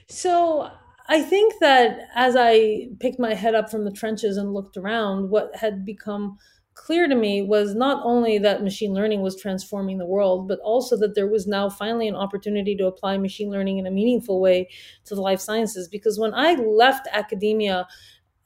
[0.08, 0.70] So
[1.10, 5.28] I think that as I picked my head up from the trenches and looked around,
[5.28, 6.38] what had become
[6.74, 10.96] clear to me was not only that machine learning was transforming the world, but also
[10.96, 14.68] that there was now finally an opportunity to apply machine learning in a meaningful way
[15.04, 15.88] to the life sciences.
[15.88, 17.88] Because when I left academia,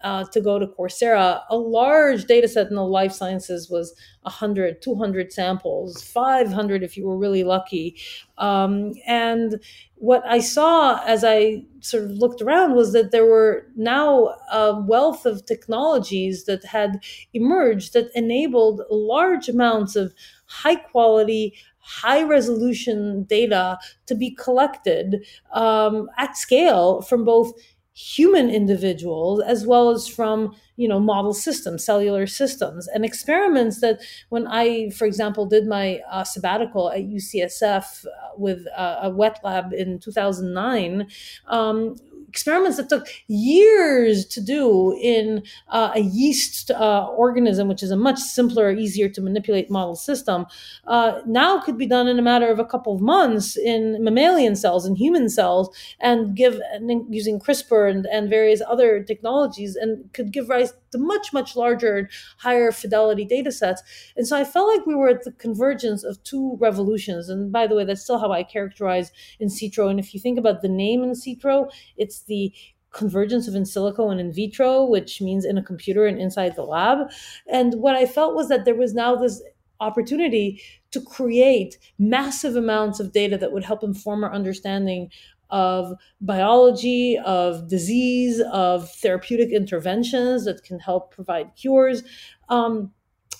[0.02, 4.82] uh, to go to Coursera, a large data set in the life sciences was 100,
[4.82, 7.96] 200 samples, 500 if you were really lucky.
[8.36, 9.60] Um, and
[9.94, 14.78] what I saw as I sort of looked around was that there were now a
[14.80, 20.14] wealth of technologies that had emerged that enabled large amounts of
[20.46, 27.52] high quality, high resolution data to be collected um, at scale from both
[27.94, 34.00] human individuals as well as from you know model systems cellular systems and experiments that
[34.30, 39.38] when i for example did my uh, sabbatical at ucsf uh, with uh, a wet
[39.44, 41.06] lab in 2009
[41.46, 41.94] um,
[42.34, 47.96] experiments that took years to do in uh, a yeast uh, organism, which is a
[47.96, 50.44] much simpler, easier to manipulate model system,
[50.88, 54.56] uh, now could be done in a matter of a couple of months in mammalian
[54.56, 55.66] cells and human cells,
[56.00, 60.98] and give and using CRISPR and, and various other technologies, and could give rise to
[60.98, 63.82] much, much larger, higher fidelity data sets.
[64.16, 67.28] And so I felt like we were at the convergence of two revolutions.
[67.28, 69.10] And by the way, that's still how I characterize
[69.42, 69.90] insitro.
[69.90, 72.52] And if you think about the name insitro, it's the
[72.92, 76.62] convergence of in silico and in vitro, which means in a computer and inside the
[76.62, 77.10] lab.
[77.48, 79.42] And what I felt was that there was now this
[79.80, 85.10] opportunity to create massive amounts of data that would help inform our understanding
[85.50, 92.02] of biology, of disease, of therapeutic interventions that can help provide cures.
[92.48, 92.92] Um,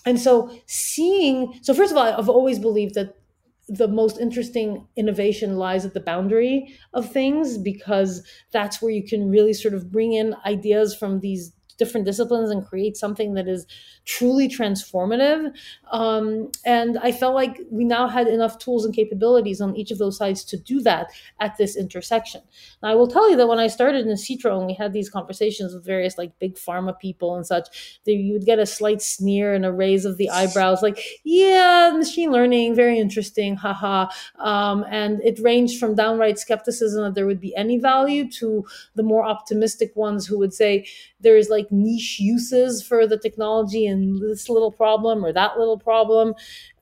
[0.06, 3.16] and so, seeing, so first of all, I've always believed that
[3.68, 9.30] the most interesting innovation lies at the boundary of things because that's where you can
[9.30, 13.66] really sort of bring in ideas from these different disciplines and create something that is
[14.04, 15.54] truly transformative.
[15.90, 19.98] Um, and I felt like we now had enough tools and capabilities on each of
[19.98, 21.08] those sides to do that
[21.40, 22.42] at this intersection.
[22.82, 25.74] Now, I will tell you that when I started insitro and we had these conversations
[25.74, 29.54] with various like big pharma people and such, that you would get a slight sneer
[29.54, 34.08] and a raise of the eyebrows, like, yeah, machine learning, very interesting, haha.
[34.38, 38.64] Um, and it ranged from downright skepticism that there would be any value to
[38.94, 40.86] the more optimistic ones who would say
[41.24, 46.34] there's like niche uses for the technology and this little problem or that little problem.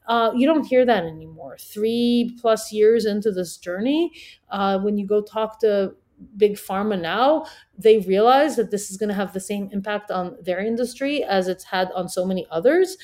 [0.07, 1.57] Uh, you don't hear that anymore.
[1.59, 4.13] Three plus years into this journey,
[4.51, 5.95] uh, when you go talk to
[6.37, 7.47] big pharma now,
[7.79, 11.49] they realize that this is going to have the same impact on their industry as
[11.49, 12.97] it's had on so many others.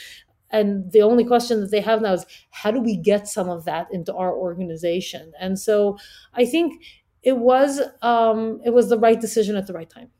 [0.51, 3.65] And the only question that they have now is how do we get some of
[3.65, 5.33] that into our organization?
[5.39, 5.99] And so
[6.35, 6.83] I think
[7.23, 10.11] it was um, it was the right decision at the right time.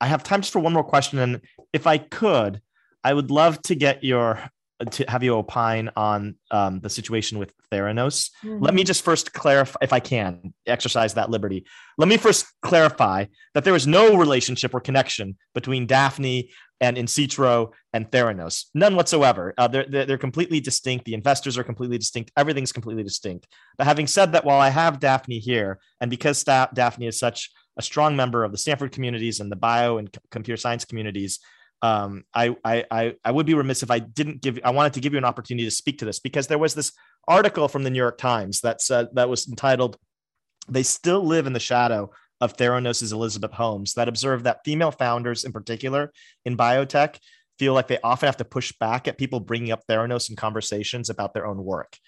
[0.00, 1.40] I have time just for one more question, and
[1.72, 2.60] if I could,
[3.02, 4.50] I would love to get your
[4.90, 8.30] to have you opine on um, the situation with Theranos.
[8.42, 8.62] Mm-hmm.
[8.62, 11.64] Let me just first clarify, if I can exercise that liberty.
[11.96, 17.72] Let me first clarify that there is no relationship or connection between Daphne and Insitro
[17.92, 19.54] and Theranos, none whatsoever.
[19.56, 21.04] Uh, they're, they're, they're completely distinct.
[21.04, 22.32] The investors are completely distinct.
[22.36, 23.46] Everything's completely distinct.
[23.78, 27.82] But having said that, while I have Daphne here, and because Daphne is such a
[27.82, 31.40] strong member of the Stanford communities and the bio and computer science communities,
[31.82, 34.58] um, I, I, I would be remiss if I didn't give.
[34.64, 36.92] I wanted to give you an opportunity to speak to this because there was this
[37.28, 39.98] article from the New York Times that said that was entitled
[40.68, 42.10] "They Still Live in the Shadow
[42.40, 46.12] of Theranos' Elizabeth Holmes," that observed that female founders, in particular
[46.44, 47.18] in biotech,
[47.58, 51.10] feel like they often have to push back at people bringing up Theranos in conversations
[51.10, 51.98] about their own work.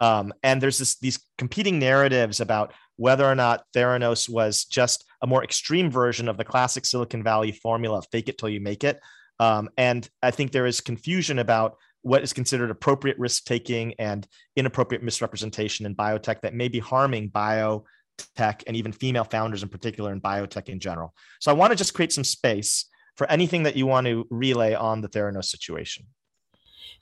[0.00, 5.26] Um, and there's this, these competing narratives about whether or not Theranos was just a
[5.26, 9.00] more extreme version of the classic Silicon Valley formula fake it till you make it.
[9.40, 14.28] Um, and I think there is confusion about what is considered appropriate risk taking and
[14.54, 20.12] inappropriate misrepresentation in biotech that may be harming biotech and even female founders in particular
[20.12, 21.14] in biotech in general.
[21.40, 22.84] So I want to just create some space
[23.16, 26.04] for anything that you want to relay on the Theranos situation.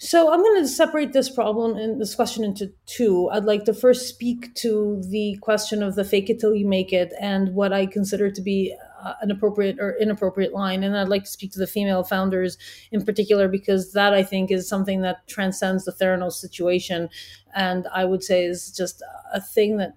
[0.04, 3.30] So I'm going to separate this problem and this question into two.
[3.30, 6.92] I'd like to first speak to the question of the fake it till you make
[6.92, 10.82] it and what I consider to be uh, an appropriate or inappropriate line.
[10.82, 12.58] And I'd like to speak to the female founders
[12.90, 17.08] in particular because that I think is something that transcends the Theranos situation.
[17.54, 19.94] And I would say is just a thing that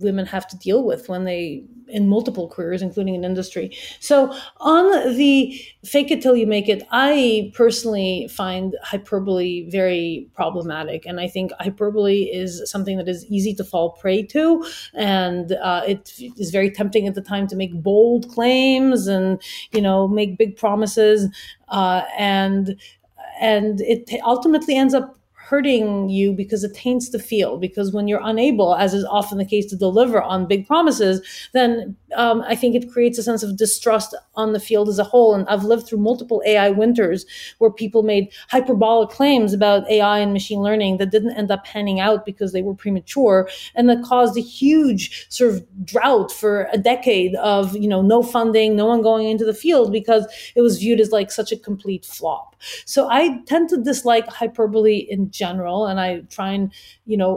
[0.00, 3.76] women have to deal with when they in multiple careers including in industry.
[3.98, 11.06] So on the fake it till you make it i personally find hyperbole very problematic.
[11.06, 14.64] And i think hyperbole is something that is easy to fall prey to.
[14.94, 19.40] And uh, it is very tempting at the time to make bold claims and
[19.72, 21.28] you know make big promises.
[21.68, 22.76] Uh, and
[23.40, 25.19] and it ultimately ends up
[25.50, 27.60] hurting you because it taints the field.
[27.60, 31.20] Because when you're unable, as is often the case, to deliver on big promises,
[31.52, 35.04] then um, I think it creates a sense of distrust on the field as a
[35.04, 35.34] whole.
[35.34, 37.26] And I've lived through multiple AI winters
[37.58, 41.98] where people made hyperbolic claims about AI and machine learning that didn't end up panning
[41.98, 46.78] out because they were premature, and that caused a huge sort of drought for a
[46.78, 50.78] decade of you know no funding, no one going into the field because it was
[50.78, 52.54] viewed as like such a complete flop.
[52.84, 56.72] So I tend to dislike hyperbole in general, and I try and
[57.06, 57.32] you know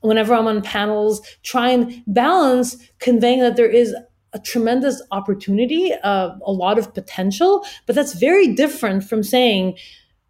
[0.00, 3.94] whenever I'm on panels, try and balance conveying that there is
[4.32, 9.78] a tremendous opportunity, uh, a lot of potential, but that's very different from saying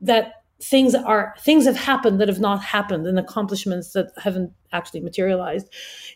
[0.00, 5.00] that things are things have happened that have not happened and accomplishments that haven't actually
[5.00, 5.68] materialized.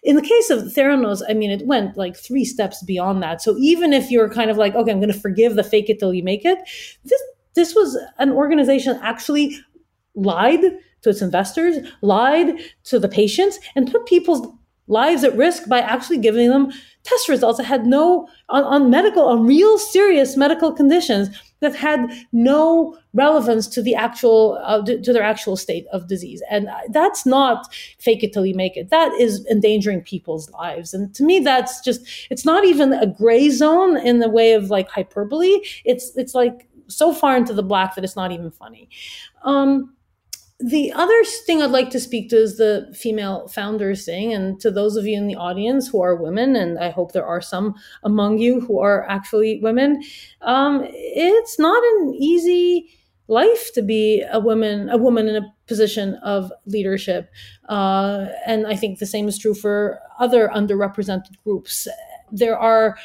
[0.02, 3.42] In the case of Theranos, I mean, it went like three steps beyond that.
[3.42, 5.98] So even if you're kind of like, okay, I'm going to forgive the fake it
[5.98, 6.58] till you make it,
[7.04, 7.22] this
[7.54, 9.58] this was an organization actually
[10.14, 10.60] lied
[11.02, 14.46] to its investors, lied to the patients, and put people's
[14.90, 16.70] lives at risk by actually giving them
[17.04, 21.28] test results that had no on, on medical on real serious medical conditions
[21.60, 26.42] that had no relevance to the actual uh, to their actual state of disease.
[26.50, 28.90] And that's not fake it till you make it.
[28.90, 30.92] That is endangering people's lives.
[30.92, 34.70] And to me that's just it's not even a gray zone in the way of
[34.70, 35.60] like hyperbole.
[35.84, 38.88] It's it's like so far into the black that it's not even funny.
[39.44, 39.94] Um,
[40.62, 44.34] the other thing I'd like to speak to is the female founders thing.
[44.34, 47.26] And to those of you in the audience who are women, and I hope there
[47.26, 50.02] are some among you who are actually women,
[50.42, 52.90] um, it's not an easy
[53.28, 57.30] life to be a woman, a woman in a position of leadership.
[57.68, 61.88] Uh, and I think the same is true for other underrepresented groups.
[62.32, 62.98] There are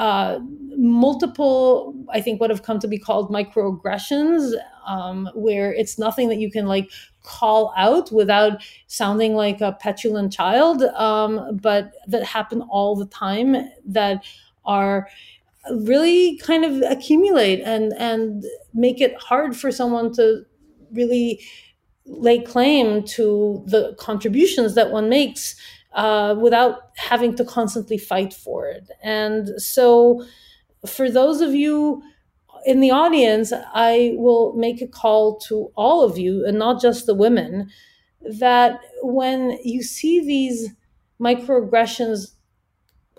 [0.00, 0.40] uh,
[0.78, 4.54] multiple, I think, what have come to be called microaggressions,
[4.86, 6.90] um, where it's nothing that you can like
[7.22, 13.54] call out without sounding like a petulant child, um, but that happen all the time
[13.84, 14.24] that
[14.64, 15.06] are
[15.70, 20.44] really kind of accumulate and and make it hard for someone to
[20.92, 21.40] really
[22.06, 25.54] lay claim to the contributions that one makes
[25.92, 28.90] uh, without having to constantly fight for it.
[29.02, 30.24] And so,
[30.86, 32.02] for those of you
[32.64, 37.06] in the audience, I will make a call to all of you, and not just
[37.06, 37.70] the women,
[38.22, 40.70] that when you see these
[41.20, 42.32] microaggressions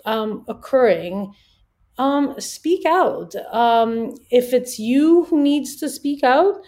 [0.04, 1.34] um, occurring,
[1.98, 3.34] um, speak out.
[3.52, 6.60] Um, if it's you who needs to speak out,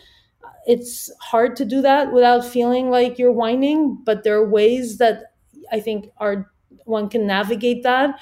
[0.66, 5.33] it's hard to do that without feeling like you're whining, but there are ways that
[5.72, 6.50] I think are
[6.84, 8.18] one can navigate that.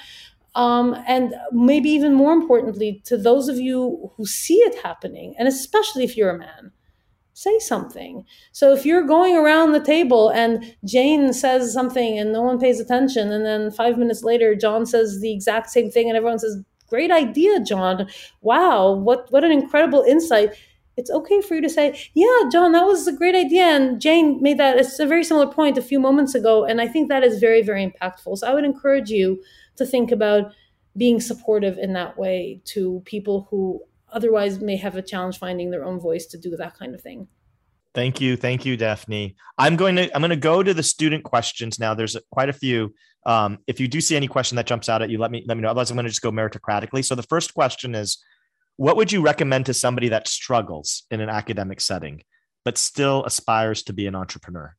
[0.55, 5.47] Um, and maybe even more importantly, to those of you who see it happening, and
[5.47, 6.71] especially if you're a man,
[7.33, 8.25] say something.
[8.51, 12.79] So if you're going around the table and Jane says something and no one pays
[12.79, 16.57] attention, and then five minutes later John says the exact same thing, and everyone says,
[16.87, 18.07] "Great idea, John!
[18.41, 20.53] Wow, what what an incredible insight!"
[20.97, 23.63] It's okay for you to say, Yeah, John, that was a great idea.
[23.63, 26.65] And Jane made that, it's a very similar point a few moments ago.
[26.65, 28.37] And I think that is very, very impactful.
[28.37, 29.41] So I would encourage you
[29.77, 30.53] to think about
[30.95, 33.81] being supportive in that way to people who
[34.11, 37.27] otherwise may have a challenge finding their own voice to do that kind of thing.
[37.95, 39.35] Thank you, thank you, Daphne.
[39.57, 41.93] I'm going to I'm going to go to the student questions now.
[41.93, 42.93] There's quite a few.
[43.25, 45.57] Um, if you do see any question that jumps out at you, let me let
[45.57, 45.69] me know.
[45.69, 47.05] Otherwise, I'm going to just go meritocratically.
[47.05, 48.23] So the first question is,
[48.77, 52.21] what would you recommend to somebody that struggles in an academic setting
[52.65, 54.75] but still aspires to be an entrepreneur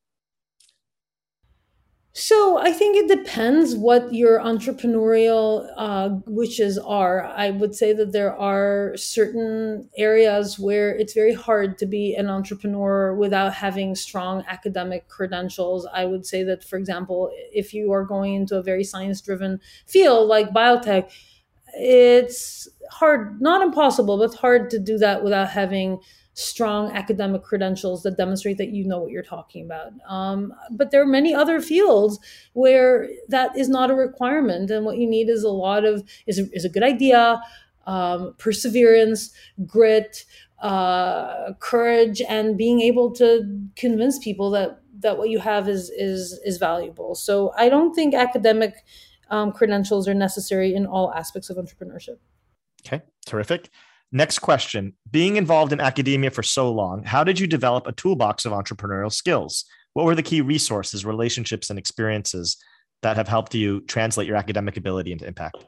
[2.17, 7.25] so I think it depends what your entrepreneurial uh, wishes are.
[7.25, 12.31] I would say that there are certain areas where it's very hard to be an
[12.31, 15.89] entrepreneur without having strong academic credentials.
[15.93, 19.59] I would say that, for example, if you are going into a very science driven
[19.89, 21.11] field like biotech,
[21.77, 25.99] it's hard, not impossible, but hard to do that without having
[26.35, 29.93] strong academic credentials that demonstrate that you know what you're talking about.
[30.09, 32.19] Um, but there are many other fields
[32.55, 36.39] where that is not a requirement, and what you need is a lot of is
[36.39, 37.41] a, is a good idea,
[37.87, 39.33] um, perseverance,
[39.65, 40.25] grit,
[40.61, 46.41] uh, courage, and being able to convince people that that what you have is is
[46.45, 47.15] is valuable.
[47.15, 48.85] So I don't think academic
[49.31, 52.19] um, credentials are necessary in all aspects of entrepreneurship.
[52.87, 53.71] Okay, terrific.
[54.13, 54.95] Next question.
[55.11, 59.13] Being involved in academia for so long, how did you develop a toolbox of entrepreneurial
[59.13, 59.65] skills?
[59.95, 62.57] What were the key resources, relationships, and experiences
[63.03, 65.65] that have helped you translate your academic ability into impact?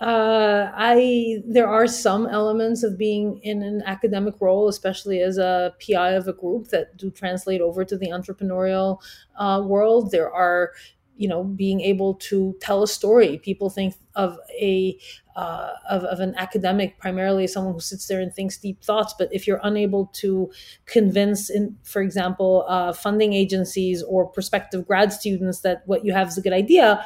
[0.00, 5.72] Uh, I there are some elements of being in an academic role, especially as a
[5.80, 8.98] PI of a group, that do translate over to the entrepreneurial
[9.38, 10.10] uh, world.
[10.10, 10.72] There are
[11.16, 13.38] you know being able to tell a story.
[13.38, 14.98] People think of a
[15.36, 19.28] uh, of, of an academic primarily someone who sits there and thinks deep thoughts but
[19.32, 20.48] if you're unable to
[20.86, 26.28] convince in for example uh, funding agencies or prospective grad students that what you have
[26.28, 27.04] is a good idea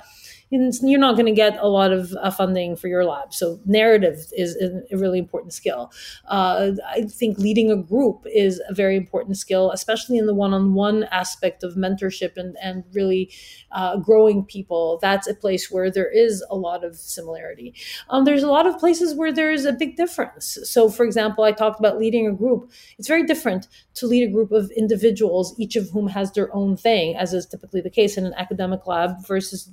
[0.51, 3.35] you're not going to get a lot of uh, funding for your lab.
[3.35, 4.57] So narrative is
[4.91, 5.93] a really important skill.
[6.27, 11.05] Uh, I think leading a group is a very important skill, especially in the one-on-one
[11.05, 13.31] aspect of mentorship and and really
[13.73, 14.99] uh, growing people.
[15.03, 17.75] That's a place where there is a lot of similarity.
[18.09, 20.59] Um, there's a lot of places where there's a big difference.
[20.65, 22.71] So, for example, I talked about leading a group.
[22.99, 26.77] It's very different to lead a group of individuals, each of whom has their own
[26.77, 29.71] thing, as is typically the case in an academic lab, versus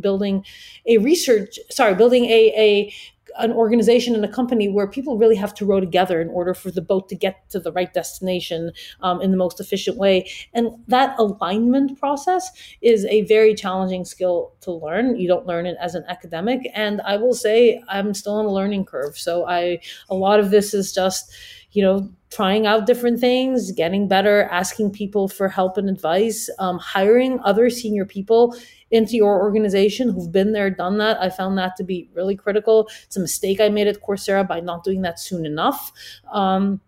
[0.00, 0.44] building
[0.86, 2.92] a research, sorry, building a, a
[3.38, 6.70] an organization and a company where people really have to row together in order for
[6.70, 10.28] the boat to get to the right destination um, in the most efficient way.
[10.54, 15.16] And that alignment process is a very challenging skill to learn.
[15.16, 16.70] You don't learn it as an academic.
[16.74, 19.18] And I will say I'm still on a learning curve.
[19.18, 21.34] So I a lot of this is just,
[21.72, 26.78] you know, trying out different things, getting better, asking people for help and advice, um,
[26.78, 28.56] hiring other senior people
[28.90, 31.20] into your organization who've been there, done that.
[31.20, 32.88] I found that to be really critical.
[33.04, 35.92] It's a mistake I made at Coursera by not doing that soon enough.
[36.32, 36.80] Um,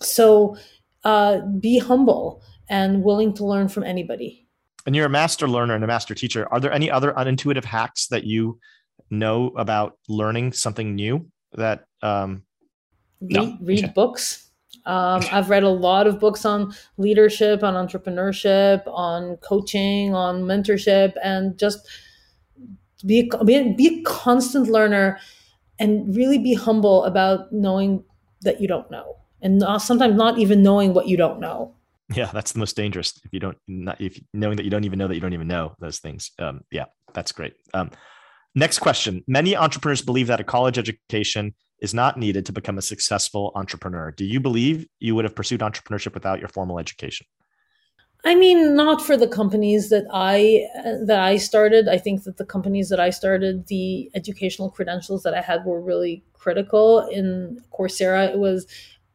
[0.00, 0.56] so
[1.04, 4.46] uh, be humble and willing to learn from anybody.
[4.86, 6.48] And you're a master learner and a master teacher.
[6.52, 8.58] Are there any other unintuitive hacks that you
[9.10, 12.42] know about learning something new that um,
[13.20, 13.58] read, no.
[13.60, 13.92] read okay.
[13.92, 14.50] books
[14.84, 21.14] um, I've read a lot of books on leadership, on entrepreneurship, on coaching, on mentorship,
[21.22, 21.88] and just
[23.06, 25.18] be be be a constant learner
[25.78, 28.04] and really be humble about knowing
[28.42, 31.74] that you don't know and not, sometimes not even knowing what you don't know.
[32.14, 33.20] Yeah, that's the most dangerous.
[33.24, 35.48] If you don't, not if knowing that you don't even know that you don't even
[35.48, 36.30] know those things.
[36.38, 37.54] Um, yeah, that's great.
[37.72, 37.90] Um,
[38.54, 42.82] next question: Many entrepreneurs believe that a college education is not needed to become a
[42.82, 44.12] successful entrepreneur.
[44.12, 47.26] Do you believe you would have pursued entrepreneurship without your formal education?
[48.24, 50.68] I mean, not for the companies that I
[51.04, 51.88] that I started.
[51.88, 55.82] I think that the companies that I started, the educational credentials that I had were
[55.82, 57.00] really critical.
[57.08, 58.68] In Coursera, it was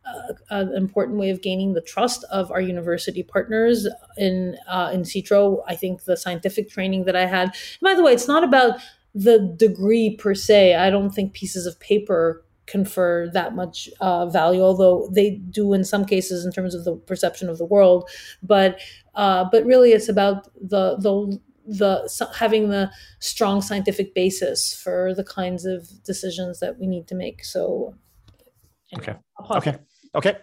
[0.05, 3.87] uh, an important way of gaining the trust of our university partners.
[4.17, 7.55] In uh, insitro, I think the scientific training that I had.
[7.81, 8.81] by the way, it's not about
[9.15, 10.75] the degree per se.
[10.75, 15.83] I don't think pieces of paper confer that much uh, value, although they do in
[15.83, 18.09] some cases in terms of the perception of the world.
[18.43, 18.79] But
[19.15, 25.23] uh, but really, it's about the the the having the strong scientific basis for the
[25.23, 27.43] kinds of decisions that we need to make.
[27.43, 27.95] So,
[28.97, 29.15] okay,
[29.51, 29.77] okay,
[30.15, 30.37] okay.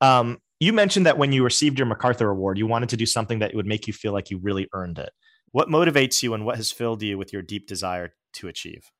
[0.00, 3.40] Um, you mentioned that when you received your MacArthur Award, you wanted to do something
[3.40, 5.10] that would make you feel like you really earned it.
[5.50, 8.90] What motivates you, and what has filled you with your deep desire to achieve?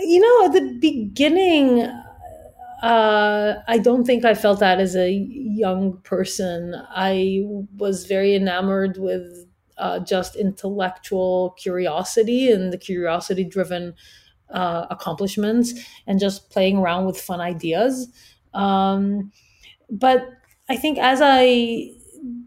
[0.00, 1.82] You know, at the beginning,
[2.82, 6.74] uh, I don't think I felt that as a young person.
[6.90, 7.42] I
[7.76, 9.46] was very enamored with
[9.78, 13.94] uh, just intellectual curiosity and the curiosity driven
[14.50, 15.74] uh, accomplishments
[16.06, 18.08] and just playing around with fun ideas.
[18.54, 19.32] Um,
[19.90, 20.28] but
[20.68, 21.92] I think as I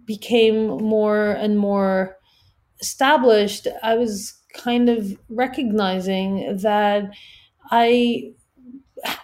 [0.06, 2.18] became more and more
[2.82, 7.12] established, I was kind of recognizing that
[7.74, 8.34] I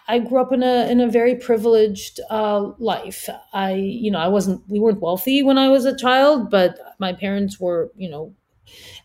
[0.08, 3.30] I grew up in a in a very privileged uh, life.
[3.54, 7.14] I you know I wasn't we weren't wealthy when I was a child, but my
[7.14, 8.34] parents were you know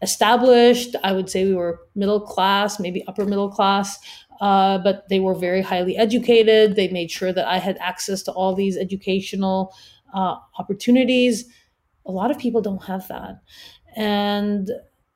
[0.03, 0.97] established.
[1.05, 3.99] I would say we were middle class, maybe upper middle class.
[4.40, 6.76] Uh, but they were very highly educated.
[6.76, 9.74] They made sure that I had access to all these educational
[10.14, 11.47] uh, opportunities.
[12.07, 13.40] A lot of people don't have that,
[13.97, 14.70] and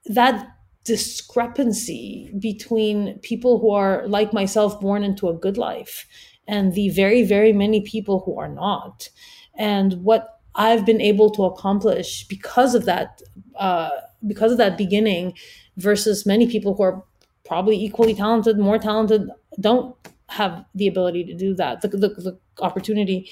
[0.07, 0.49] that
[0.89, 6.07] discrepancy between people who are like myself born into a good life
[6.47, 9.09] and the very very many people who are not.
[9.55, 10.23] And what
[10.55, 13.21] i've been able to accomplish because of that
[13.57, 13.91] uh,
[14.27, 15.35] because of that beginning
[15.77, 17.05] versus many people who are
[17.45, 19.23] probably equally talented more talented
[19.61, 19.95] don't
[20.29, 23.31] have the ability to do that the, the, the opportunity.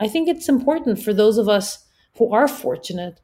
[0.00, 1.84] I think it's important for those of us
[2.18, 3.20] who are fortunate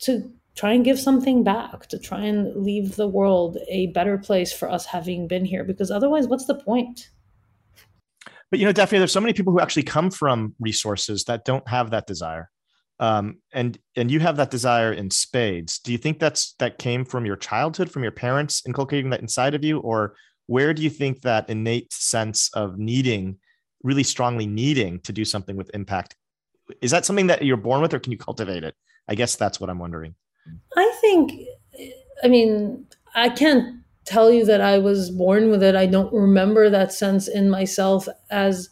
[0.00, 4.52] to try and give something back to try and leave the world a better place
[4.52, 7.10] for us having been here because otherwise what's the point
[8.50, 11.66] but you know definitely there's so many people who actually come from resources that don't
[11.68, 12.50] have that desire
[13.00, 15.80] Um, and and you have that desire in spades.
[15.80, 19.54] Do you think that's that came from your childhood, from your parents inculcating that inside
[19.56, 20.14] of you, or
[20.46, 23.38] where do you think that innate sense of needing,
[23.82, 26.14] really strongly needing to do something with impact,
[26.80, 28.74] is that something that you're born with, or can you cultivate it?
[29.08, 30.14] I guess that's what I'm wondering.
[30.76, 31.32] I think,
[32.22, 35.76] I mean, I can't tell you that I was born with it.
[35.76, 38.68] I don't remember that sense in myself as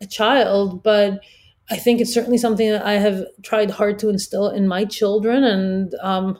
[0.00, 1.20] a child, but
[1.70, 5.44] I think it's certainly something that I have tried hard to instill in my children.
[5.44, 6.38] And um,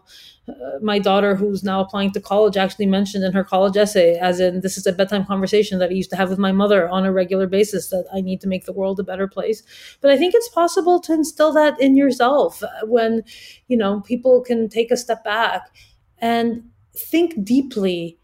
[0.48, 0.52] uh,
[0.82, 4.60] my daughter, who's now applying to college, actually mentioned in her college essay, as in
[4.60, 7.12] this is a bedtime conversation that I used to have with my mother on a
[7.12, 9.62] regular basis, that I need to make the world a better place.
[10.00, 13.22] But I think it's possible to instill that in yourself when,
[13.68, 15.70] you know, people can take a step back
[16.18, 16.64] and
[16.96, 18.18] think deeply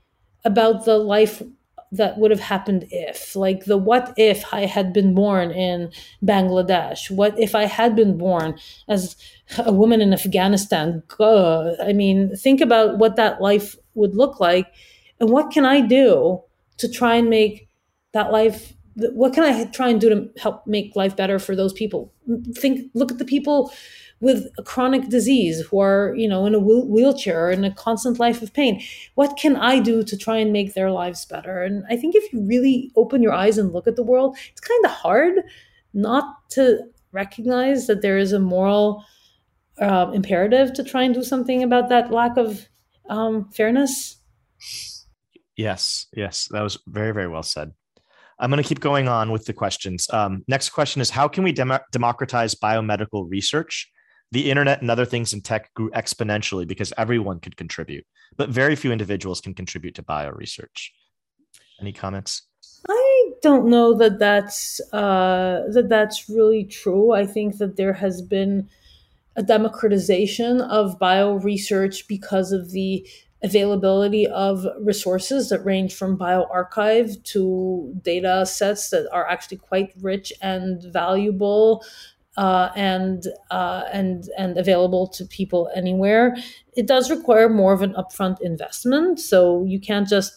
[0.45, 1.43] about the life
[1.97, 5.91] that would have happened if like the what if i had been born in
[6.25, 7.11] bangladesh?
[7.11, 9.17] What if i had been born as
[9.59, 11.03] a woman in afghanistan?
[11.21, 14.67] I mean think about what that life would look like
[15.21, 16.43] and what can i do
[16.79, 17.69] to try and make
[18.13, 21.73] that life what can i try and do to help make life better for those
[21.73, 22.13] people?
[22.55, 23.73] Think look at the people
[24.21, 28.43] with a chronic disease who are you know in a wheelchair in a constant life
[28.43, 28.83] of pain
[29.15, 32.33] what can i do to try and make their lives better and i think if
[32.33, 35.35] you really open your eyes and look at the world it's kind of hard
[35.93, 36.81] not to
[37.13, 39.05] recognize that there is a moral
[39.81, 42.69] uh, imperative to try and do something about that lack of
[43.11, 44.17] um, fairness
[45.57, 47.73] yes yes that was very very well said
[48.39, 50.07] I'm going to keep going on with the questions.
[50.13, 53.91] Um, next question is How can we dem- democratize biomedical research?
[54.33, 58.07] The internet and other things in tech grew exponentially because everyone could contribute,
[58.37, 60.93] but very few individuals can contribute to bio research.
[61.81, 62.43] Any comments?
[62.89, 67.13] I don't know that that's uh, that that's really true.
[67.13, 68.69] I think that there has been
[69.37, 73.07] a democratization of bio research because of the
[73.43, 80.33] availability of resources that range from bioRxiv to data sets that are actually quite rich
[80.41, 81.85] and valuable
[82.37, 86.37] uh, and uh, and and available to people anywhere.
[86.77, 90.35] It does require more of an upfront investment, so you can't just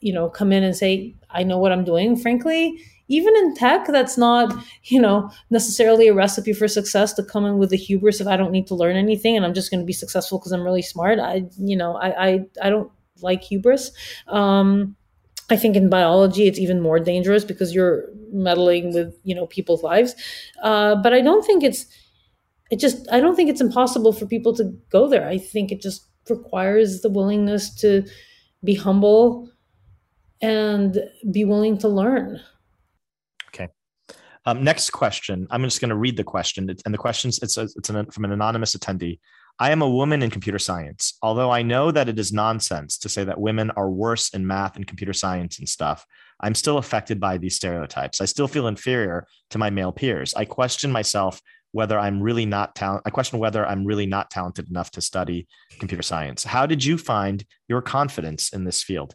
[0.00, 2.16] you know come in and say I know what I'm doing.
[2.16, 2.78] Frankly,
[3.08, 7.58] even in tech, that's not you know necessarily a recipe for success to come in
[7.58, 9.86] with the hubris of I don't need to learn anything and I'm just going to
[9.86, 11.18] be successful because I'm really smart.
[11.18, 12.90] I you know I I, I don't
[13.22, 13.90] like hubris.
[14.28, 14.96] Um,
[15.50, 19.82] I think in biology it's even more dangerous because you're meddling with you know people's
[19.82, 20.14] lives.
[20.62, 21.86] Uh, but I don't think it's
[22.70, 25.26] it just I don't think it's impossible for people to go there.
[25.26, 28.04] I think it just requires the willingness to
[28.62, 29.50] be humble
[30.40, 32.40] and be willing to learn.
[33.48, 33.68] Okay.
[34.44, 35.46] Um, next question.
[35.50, 38.24] I'm just going to read the question, and the questions it's a, it's an, from
[38.24, 39.18] an anonymous attendee.
[39.60, 41.14] I am a woman in computer science.
[41.20, 44.76] Although I know that it is nonsense to say that women are worse in math
[44.76, 46.06] and computer science and stuff,
[46.40, 48.20] I'm still affected by these stereotypes.
[48.20, 50.32] I still feel inferior to my male peers.
[50.34, 51.40] I question myself
[51.72, 53.02] whether I'm really not talent.
[53.04, 55.48] I question whether I'm really not talented enough to study
[55.78, 56.44] computer science.
[56.44, 59.14] How did you find your confidence in this field?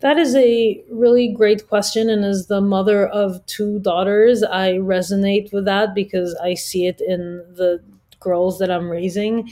[0.00, 2.08] That is a really great question.
[2.08, 7.02] And as the mother of two daughters, I resonate with that because I see it
[7.06, 7.84] in the
[8.20, 9.50] girls that I'm raising.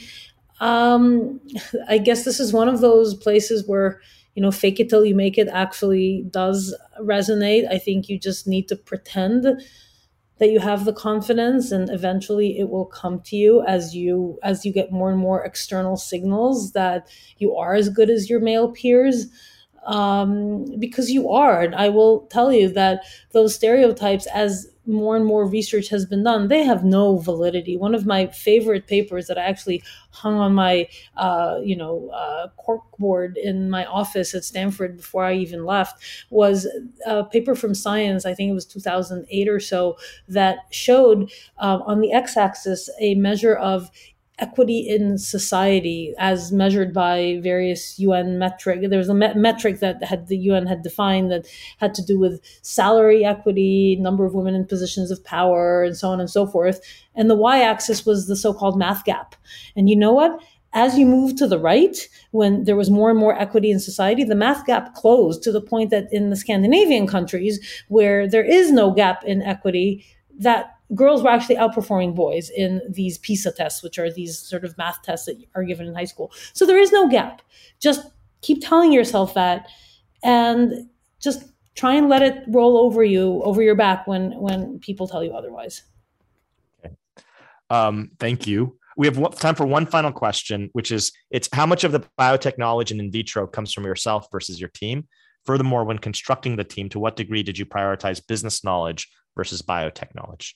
[0.59, 1.39] Um,
[1.87, 4.01] I guess this is one of those places where
[4.35, 7.69] you know fake it till you make it actually does resonate.
[7.71, 9.45] I think you just need to pretend
[10.39, 14.65] that you have the confidence and eventually it will come to you as you as
[14.65, 17.07] you get more and more external signals that
[17.39, 19.27] you are as good as your male peers
[19.85, 25.25] um, because you are and i will tell you that those stereotypes as more and
[25.25, 27.77] more research has been done, they have no validity.
[27.77, 32.47] One of my favorite papers that I actually hung on my, uh, you know, uh,
[32.57, 36.67] corkboard in my office at Stanford before I even left was
[37.05, 38.25] a paper from Science.
[38.25, 43.55] I think it was 2008 or so that showed uh, on the x-axis a measure
[43.55, 43.91] of
[44.39, 48.81] equity in society as measured by various UN metric.
[48.89, 52.19] There was a met- metric that had the UN had defined that had to do
[52.19, 56.47] with salary equity, number of women in positions of power, and so on and so
[56.47, 56.81] forth.
[57.15, 59.35] And the y-axis was the so-called math gap.
[59.75, 60.39] And you know what?
[60.73, 61.97] As you move to the right,
[62.31, 65.61] when there was more and more equity in society, the math gap closed to the
[65.61, 70.05] point that in the Scandinavian countries, where there is no gap in equity,
[70.37, 74.77] that girls were actually outperforming boys in these PISA tests, which are these sort of
[74.77, 76.31] math tests that are given in high school.
[76.53, 77.41] So there is no gap.
[77.79, 78.07] Just
[78.41, 79.67] keep telling yourself that
[80.23, 81.43] and just
[81.75, 85.31] try and let it roll over you over your back when when people tell you
[85.33, 85.83] otherwise.
[86.83, 86.95] Okay.
[87.69, 88.77] Um, thank you.
[88.97, 92.91] We have time for one final question, which is it's how much of the biotechnology
[92.91, 95.07] and in vitro comes from yourself versus your team?
[95.45, 100.13] Furthermore, when constructing the team, to what degree did you prioritize business knowledge versus biotech
[100.15, 100.55] knowledge?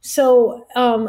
[0.00, 1.08] So, um,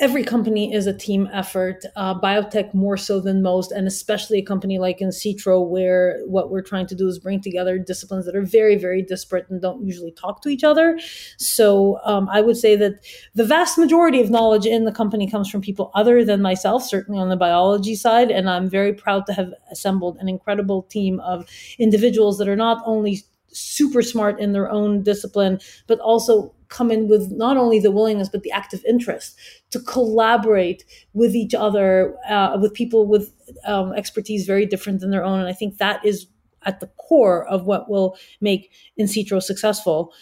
[0.00, 1.84] every company is a team effort.
[1.94, 6.62] Uh, biotech more so than most, and especially a company like Insitro, where what we're
[6.62, 10.10] trying to do is bring together disciplines that are very, very disparate and don't usually
[10.12, 10.98] talk to each other.
[11.36, 13.04] So um, I would say that
[13.34, 17.20] the vast majority of knowledge in the company comes from people other than myself, certainly
[17.20, 18.30] on the biology side.
[18.30, 21.46] And I'm very proud to have assembled an incredible team of
[21.78, 27.08] individuals that are not only super smart in their own discipline, but also come in
[27.08, 29.36] with not only the willingness but the active interest
[29.70, 33.32] to collaborate with each other uh, with people with
[33.66, 36.26] um, expertise very different than their own and i think that is
[36.62, 40.12] at the core of what will make in Insitro successful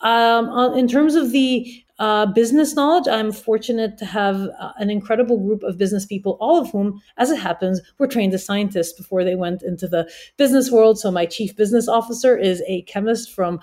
[0.00, 5.36] um, in terms of the uh, business knowledge, I'm fortunate to have uh, an incredible
[5.36, 9.24] group of business people, all of whom, as it happens, were trained as scientists before
[9.24, 11.00] they went into the business world.
[11.00, 13.58] So, my chief business officer is a chemist from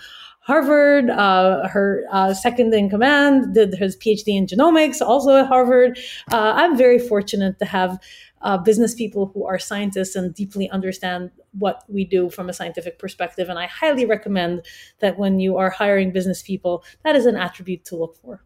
[0.46, 1.10] Harvard.
[1.10, 5.98] Uh, her uh, second in command did his PhD in genomics, also at Harvard.
[6.32, 7.98] Uh, I'm very fortunate to have
[8.42, 13.00] uh, business people who are scientists and deeply understand what we do from a scientific
[13.00, 13.50] perspective.
[13.50, 14.64] And I highly recommend
[15.00, 18.44] that when you are hiring business people, that is an attribute to look for.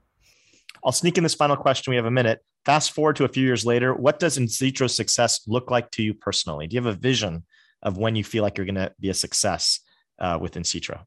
[0.86, 1.92] I'll sneak in this final question.
[1.92, 2.40] We have a minute.
[2.64, 6.04] Fast forward to a few years later, what does in Insitro success look like to
[6.04, 6.68] you personally?
[6.68, 7.44] Do you have a vision
[7.84, 9.82] of when you feel like you're going to be a success
[10.20, 11.02] uh, with Insitro?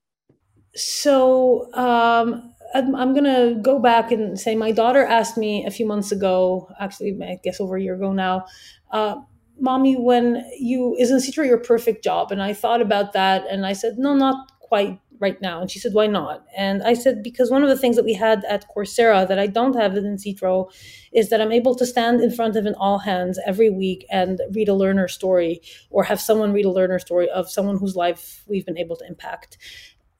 [0.74, 6.12] So um, I'm, to go back and say my daughter asked me a few months
[6.12, 8.46] ago, actually, I guess over a year ago now,
[8.90, 9.16] uh,
[9.60, 12.32] mommy, when you, isn't Citra your perfect job?
[12.32, 15.60] And I thought about that and I said, no, not quite right now.
[15.60, 16.44] And she said, why not?
[16.56, 19.46] And I said, because one of the things that we had at Coursera that I
[19.46, 20.68] don't have insitro
[21.12, 24.40] is that I'm able to stand in front of an all hands every week and
[24.50, 28.42] read a learner story or have someone read a learner story of someone whose life
[28.48, 29.58] we've been able to impact.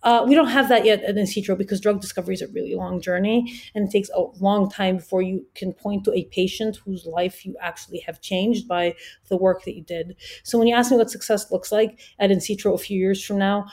[0.03, 3.01] Uh, we don't have that yet at Insitro because drug discovery is a really long
[3.01, 7.07] journey and it takes a long time before you can point to a patient whose
[7.07, 8.95] life you actually have changed by
[9.29, 10.17] the work that you did.
[10.43, 13.39] So when you ask me what success looks like at Insitro a few years from
[13.39, 13.67] now,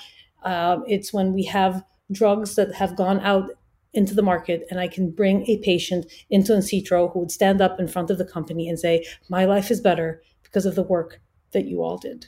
[0.44, 3.52] uh, it's when we have drugs that have gone out
[3.94, 7.80] into the market and I can bring a patient into Insitro who would stand up
[7.80, 11.22] in front of the company and say, My life is better because of the work
[11.54, 12.28] that you all did.